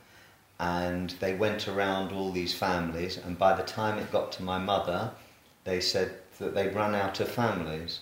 and 0.60 1.10
they 1.20 1.34
went 1.34 1.68
around 1.68 2.12
all 2.12 2.30
these 2.30 2.54
families, 2.54 3.16
and 3.18 3.38
by 3.38 3.54
the 3.54 3.62
time 3.62 3.98
it 3.98 4.12
got 4.12 4.32
to 4.32 4.42
my 4.42 4.58
mother, 4.58 5.10
they 5.64 5.80
said 5.80 6.14
that 6.38 6.54
they'd 6.54 6.74
run 6.74 6.94
out 6.94 7.20
of 7.20 7.28
families. 7.28 8.00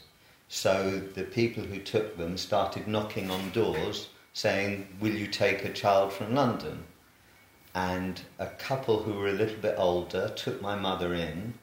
So 0.48 1.00
the 1.14 1.24
people 1.24 1.62
who 1.62 1.78
took 1.78 2.16
them 2.16 2.36
started 2.36 2.86
knocking 2.86 3.30
on 3.30 3.50
doors 3.50 4.10
saying, 4.34 4.86
Will 5.00 5.14
you 5.14 5.26
take 5.26 5.64
a 5.64 5.72
child 5.72 6.12
from 6.12 6.34
London? 6.34 6.84
And 7.74 8.20
a 8.38 8.46
couple 8.46 9.02
who 9.02 9.14
were 9.14 9.28
a 9.28 9.32
little 9.32 9.56
bit 9.56 9.76
older 9.78 10.28
took 10.36 10.60
my 10.60 10.76
mother 10.76 11.14
in, 11.14 11.54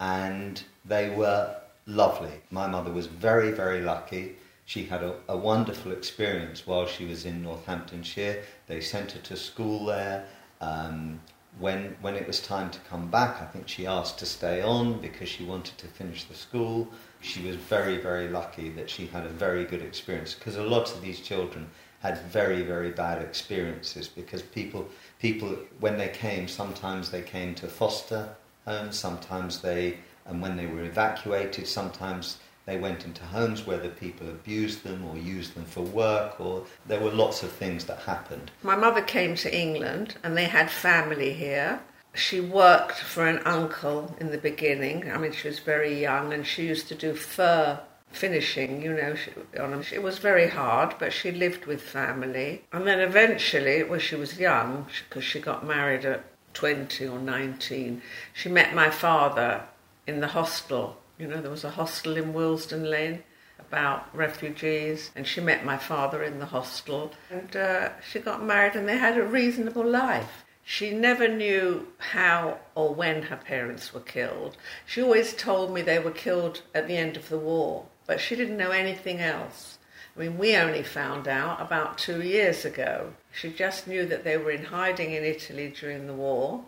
and 0.00 0.62
they 0.84 1.10
were 1.10 1.56
lovely. 1.86 2.40
My 2.50 2.66
mother 2.66 2.90
was 2.90 3.06
very, 3.06 3.50
very 3.50 3.82
lucky. 3.82 4.36
She 4.64 4.84
had 4.84 5.02
a, 5.02 5.14
a 5.28 5.36
wonderful 5.36 5.92
experience 5.92 6.66
while 6.66 6.86
she 6.86 7.04
was 7.04 7.26
in 7.26 7.42
Northamptonshire. 7.42 8.42
They 8.66 8.80
sent 8.80 9.12
her 9.12 9.20
to 9.20 9.36
school 9.36 9.86
there. 9.86 10.24
Um, 10.60 11.20
when, 11.58 11.96
when 12.00 12.14
it 12.14 12.26
was 12.26 12.40
time 12.40 12.70
to 12.70 12.78
come 12.80 13.10
back, 13.10 13.42
I 13.42 13.44
think 13.46 13.68
she 13.68 13.86
asked 13.86 14.18
to 14.20 14.26
stay 14.26 14.62
on 14.62 15.00
because 15.00 15.28
she 15.28 15.44
wanted 15.44 15.76
to 15.78 15.86
finish 15.86 16.24
the 16.24 16.34
school. 16.34 16.88
She 17.20 17.46
was 17.46 17.56
very, 17.56 17.98
very 17.98 18.28
lucky 18.28 18.70
that 18.70 18.88
she 18.88 19.06
had 19.06 19.26
a 19.26 19.28
very 19.28 19.64
good 19.64 19.82
experience 19.82 20.34
because 20.34 20.56
a 20.56 20.62
lot 20.62 20.90
of 20.94 21.02
these 21.02 21.20
children 21.20 21.68
had 22.02 22.18
very, 22.18 22.62
very 22.62 22.90
bad 22.90 23.22
experiences 23.22 24.08
because 24.08 24.42
people, 24.42 24.88
people 25.20 25.56
when 25.78 25.96
they 25.96 26.08
came, 26.08 26.48
sometimes 26.48 27.10
they 27.10 27.22
came 27.22 27.54
to 27.54 27.68
foster 27.68 28.28
homes, 28.66 28.98
sometimes 28.98 29.60
they, 29.62 29.98
and 30.26 30.42
when 30.42 30.56
they 30.56 30.66
were 30.66 30.82
evacuated, 30.82 31.66
sometimes 31.66 32.38
they 32.66 32.76
went 32.76 33.04
into 33.04 33.22
homes 33.24 33.66
where 33.66 33.78
the 33.78 33.88
people 33.88 34.28
abused 34.28 34.82
them 34.82 35.04
or 35.04 35.16
used 35.16 35.54
them 35.54 35.64
for 35.64 35.82
work, 35.82 36.40
or 36.40 36.64
there 36.86 37.00
were 37.00 37.10
lots 37.10 37.44
of 37.44 37.52
things 37.52 37.84
that 37.84 37.98
happened. 38.00 38.50
My 38.62 38.76
mother 38.76 39.02
came 39.02 39.36
to 39.36 39.56
England 39.56 40.16
and 40.24 40.36
they 40.36 40.46
had 40.46 40.70
family 40.70 41.32
here. 41.32 41.80
She 42.14 42.40
worked 42.40 42.98
for 42.98 43.26
an 43.26 43.38
uncle 43.44 44.14
in 44.20 44.30
the 44.32 44.38
beginning. 44.38 45.10
I 45.10 45.18
mean, 45.18 45.32
she 45.32 45.48
was 45.48 45.60
very 45.60 46.00
young 46.00 46.32
and 46.32 46.46
she 46.46 46.66
used 46.66 46.88
to 46.88 46.94
do 46.94 47.14
fur 47.14 47.80
finishing, 48.12 48.82
you 48.82 48.92
know. 48.92 49.14
She, 49.14 49.30
on 49.58 49.84
it 49.92 50.02
was 50.02 50.18
very 50.18 50.48
hard, 50.48 50.94
but 50.98 51.12
she 51.12 51.30
lived 51.30 51.66
with 51.66 51.82
family. 51.82 52.64
And 52.72 52.86
then 52.86 53.00
eventually, 53.00 53.82
when 53.82 54.00
she 54.00 54.16
was 54.16 54.38
young, 54.38 54.86
because 55.08 55.24
she 55.24 55.40
got 55.40 55.66
married 55.66 56.04
at 56.04 56.24
20 56.54 57.06
or 57.06 57.18
19, 57.18 58.02
she 58.32 58.48
met 58.48 58.74
my 58.74 58.90
father 58.90 59.64
in 60.06 60.20
the 60.20 60.28
hostel. 60.28 60.98
You 61.18 61.28
know, 61.28 61.40
there 61.40 61.50
was 61.50 61.64
a 61.64 61.70
hostel 61.70 62.16
in 62.16 62.32
Willesden 62.32 62.88
Lane 62.88 63.22
about 63.58 64.14
refugees, 64.14 65.10
and 65.16 65.26
she 65.26 65.40
met 65.40 65.64
my 65.64 65.78
father 65.78 66.22
in 66.22 66.38
the 66.38 66.46
hostel, 66.46 67.12
and 67.30 67.56
uh, 67.56 67.88
she 68.06 68.18
got 68.18 68.44
married, 68.44 68.76
and 68.76 68.88
they 68.88 68.98
had 68.98 69.16
a 69.16 69.22
reasonable 69.22 69.86
life. 69.86 70.44
She 70.64 70.92
never 70.92 71.26
knew 71.26 71.88
how 71.98 72.58
or 72.74 72.94
when 72.94 73.22
her 73.22 73.36
parents 73.36 73.92
were 73.92 74.00
killed. 74.00 74.56
She 74.86 75.02
always 75.02 75.34
told 75.34 75.72
me 75.74 75.82
they 75.82 75.98
were 75.98 76.12
killed 76.12 76.62
at 76.74 76.86
the 76.86 76.96
end 76.96 77.16
of 77.16 77.28
the 77.28 77.38
war 77.38 77.86
but 78.06 78.20
she 78.20 78.36
didn't 78.36 78.56
know 78.56 78.70
anything 78.70 79.20
else. 79.20 79.78
I 80.16 80.20
mean, 80.20 80.38
we 80.38 80.56
only 80.56 80.82
found 80.82 81.26
out 81.26 81.60
about 81.60 81.96
two 81.98 82.22
years 82.22 82.64
ago. 82.64 83.14
She 83.32 83.50
just 83.50 83.86
knew 83.86 84.04
that 84.06 84.24
they 84.24 84.36
were 84.36 84.50
in 84.50 84.64
hiding 84.64 85.12
in 85.12 85.24
Italy 85.24 85.72
during 85.78 86.06
the 86.06 86.12
war. 86.12 86.64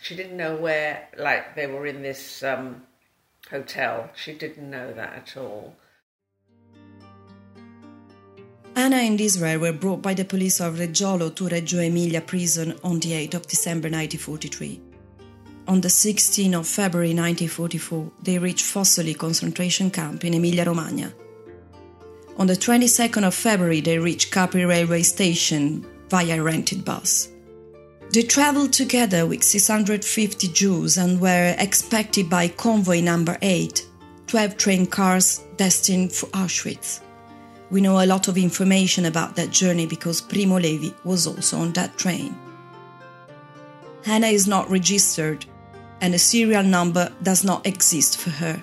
She 0.00 0.16
didn't 0.16 0.36
know 0.36 0.56
where, 0.56 1.08
like, 1.18 1.54
they 1.54 1.66
were 1.66 1.86
in 1.86 2.02
this 2.02 2.42
um, 2.42 2.82
hotel. 3.50 4.10
She 4.14 4.32
didn't 4.32 4.70
know 4.70 4.92
that 4.94 5.12
at 5.12 5.36
all. 5.36 5.76
Anna 8.74 8.96
and 8.96 9.20
Israel 9.20 9.58
were 9.58 9.72
brought 9.72 10.00
by 10.00 10.14
the 10.14 10.24
police 10.24 10.60
of 10.60 10.76
Reggiolo 10.76 11.34
to 11.34 11.48
Reggio 11.48 11.80
Emilia 11.80 12.20
prison 12.20 12.78
on 12.84 13.00
the 13.00 13.10
8th 13.10 13.34
of 13.34 13.46
December 13.48 13.90
1943 13.90 14.87
on 15.68 15.82
the 15.82 15.88
16th 15.88 16.58
of 16.58 16.66
February 16.66 17.10
1944, 17.10 18.10
they 18.22 18.38
reached 18.38 18.64
Fossoli 18.64 19.16
concentration 19.16 19.90
camp 19.90 20.24
in 20.24 20.32
Emilia-Romagna. 20.32 21.12
On 22.38 22.46
the 22.46 22.54
22nd 22.54 23.26
of 23.26 23.34
February, 23.34 23.82
they 23.82 23.98
reached 23.98 24.32
Carpi 24.32 24.66
railway 24.66 25.02
station 25.02 25.84
via 26.08 26.42
rented 26.42 26.86
bus. 26.86 27.28
They 28.14 28.22
traveled 28.22 28.72
together 28.72 29.26
with 29.26 29.44
650 29.44 30.48
Jews 30.48 30.96
and 30.96 31.20
were 31.20 31.54
expected 31.58 32.30
by 32.30 32.48
convoy 32.48 33.02
number 33.02 33.36
8, 33.42 33.86
12 34.26 34.56
train 34.56 34.86
cars 34.86 35.44
destined 35.58 36.12
for 36.12 36.28
Auschwitz. 36.28 37.00
We 37.70 37.82
know 37.82 38.02
a 38.02 38.06
lot 38.06 38.28
of 38.28 38.38
information 38.38 39.04
about 39.04 39.36
that 39.36 39.50
journey 39.50 39.84
because 39.84 40.22
Primo 40.22 40.58
Levi 40.58 40.94
was 41.04 41.26
also 41.26 41.58
on 41.58 41.74
that 41.74 41.98
train. 41.98 42.34
Hannah 44.02 44.28
is 44.28 44.48
not 44.48 44.70
registered 44.70 45.44
and 46.00 46.14
a 46.14 46.18
serial 46.18 46.62
number 46.62 47.10
does 47.22 47.44
not 47.44 47.66
exist 47.66 48.16
for 48.18 48.30
her. 48.30 48.62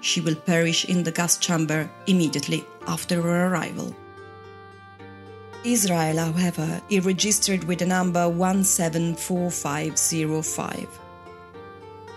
She 0.00 0.20
will 0.20 0.36
perish 0.36 0.84
in 0.84 1.02
the 1.02 1.10
gas 1.10 1.38
chamber 1.38 1.90
immediately 2.06 2.64
after 2.86 3.20
her 3.20 3.48
arrival. 3.48 3.92
Israel, 5.64 6.18
however, 6.18 6.80
is 6.88 7.04
registered 7.04 7.64
with 7.64 7.80
the 7.80 7.86
number 7.86 8.28
174505. 8.28 11.00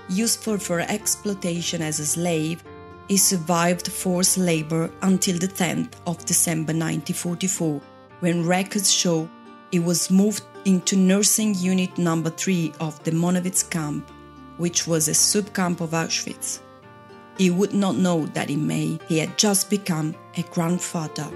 Useful 0.09 0.59
for 0.59 0.81
exploitation 0.81 1.81
as 1.81 1.99
a 1.99 2.05
slave, 2.05 2.63
he 3.07 3.17
survived 3.17 3.87
forced 3.87 4.37
labor 4.37 4.91
until 5.01 5.39
the 5.39 5.47
10th 5.47 5.93
of 6.05 6.23
December 6.25 6.73
1944, 6.73 7.81
when 8.19 8.45
records 8.45 8.91
show 8.91 9.27
he 9.71 9.79
was 9.79 10.11
moved 10.11 10.43
into 10.65 10.95
nursing 10.95 11.55
unit 11.55 11.97
number 11.97 12.29
3 12.29 12.73
of 12.79 13.03
the 13.03 13.11
Monowitz 13.11 13.63
camp 13.67 14.07
which 14.61 14.85
was 14.85 15.07
a 15.07 15.11
subcamp 15.11 15.81
of 15.81 15.89
Auschwitz. 15.89 16.59
He 17.39 17.49
would 17.49 17.73
not 17.73 17.95
know 17.95 18.27
that 18.27 18.51
in 18.51 18.67
May 18.67 18.99
he 19.07 19.17
had 19.17 19.35
just 19.35 19.71
become 19.71 20.13
a 20.37 20.43
grandfather. 20.43 21.27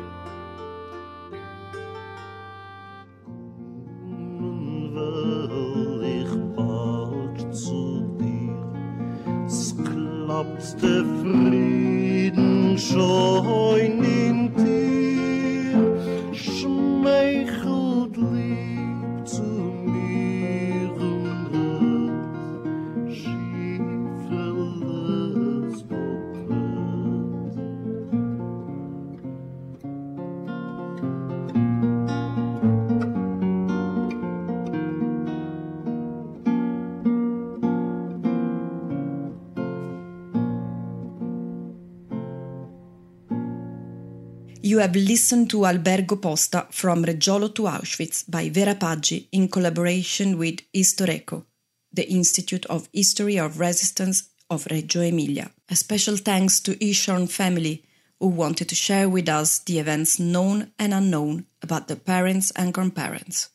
Have 44.95 45.03
listened 45.03 45.49
to 45.49 45.65
Albergo 45.65 46.15
Posta 46.15 46.67
from 46.71 47.03
Reggiolo 47.03 47.53
to 47.55 47.63
Auschwitz 47.63 48.23
by 48.31 48.47
Vera 48.47 48.75
Paggi 48.75 49.27
in 49.33 49.49
collaboration 49.49 50.37
with 50.37 50.61
Istoreco, 50.73 51.43
the 51.91 52.09
Institute 52.09 52.65
of 52.67 52.87
History 52.93 53.37
of 53.37 53.59
Resistance 53.59 54.29
of 54.49 54.65
Reggio 54.71 55.01
Emilia. 55.01 55.51
A 55.69 55.75
special 55.75 56.15
thanks 56.15 56.61
to 56.61 56.77
Ishorn 56.77 57.29
family 57.29 57.83
who 58.21 58.27
wanted 58.29 58.69
to 58.69 58.75
share 58.75 59.09
with 59.09 59.27
us 59.27 59.59
the 59.59 59.79
events 59.79 60.17
known 60.17 60.71
and 60.79 60.93
unknown 60.93 61.45
about 61.61 61.89
their 61.89 61.97
parents 61.97 62.51
and 62.51 62.73
grandparents. 62.73 63.49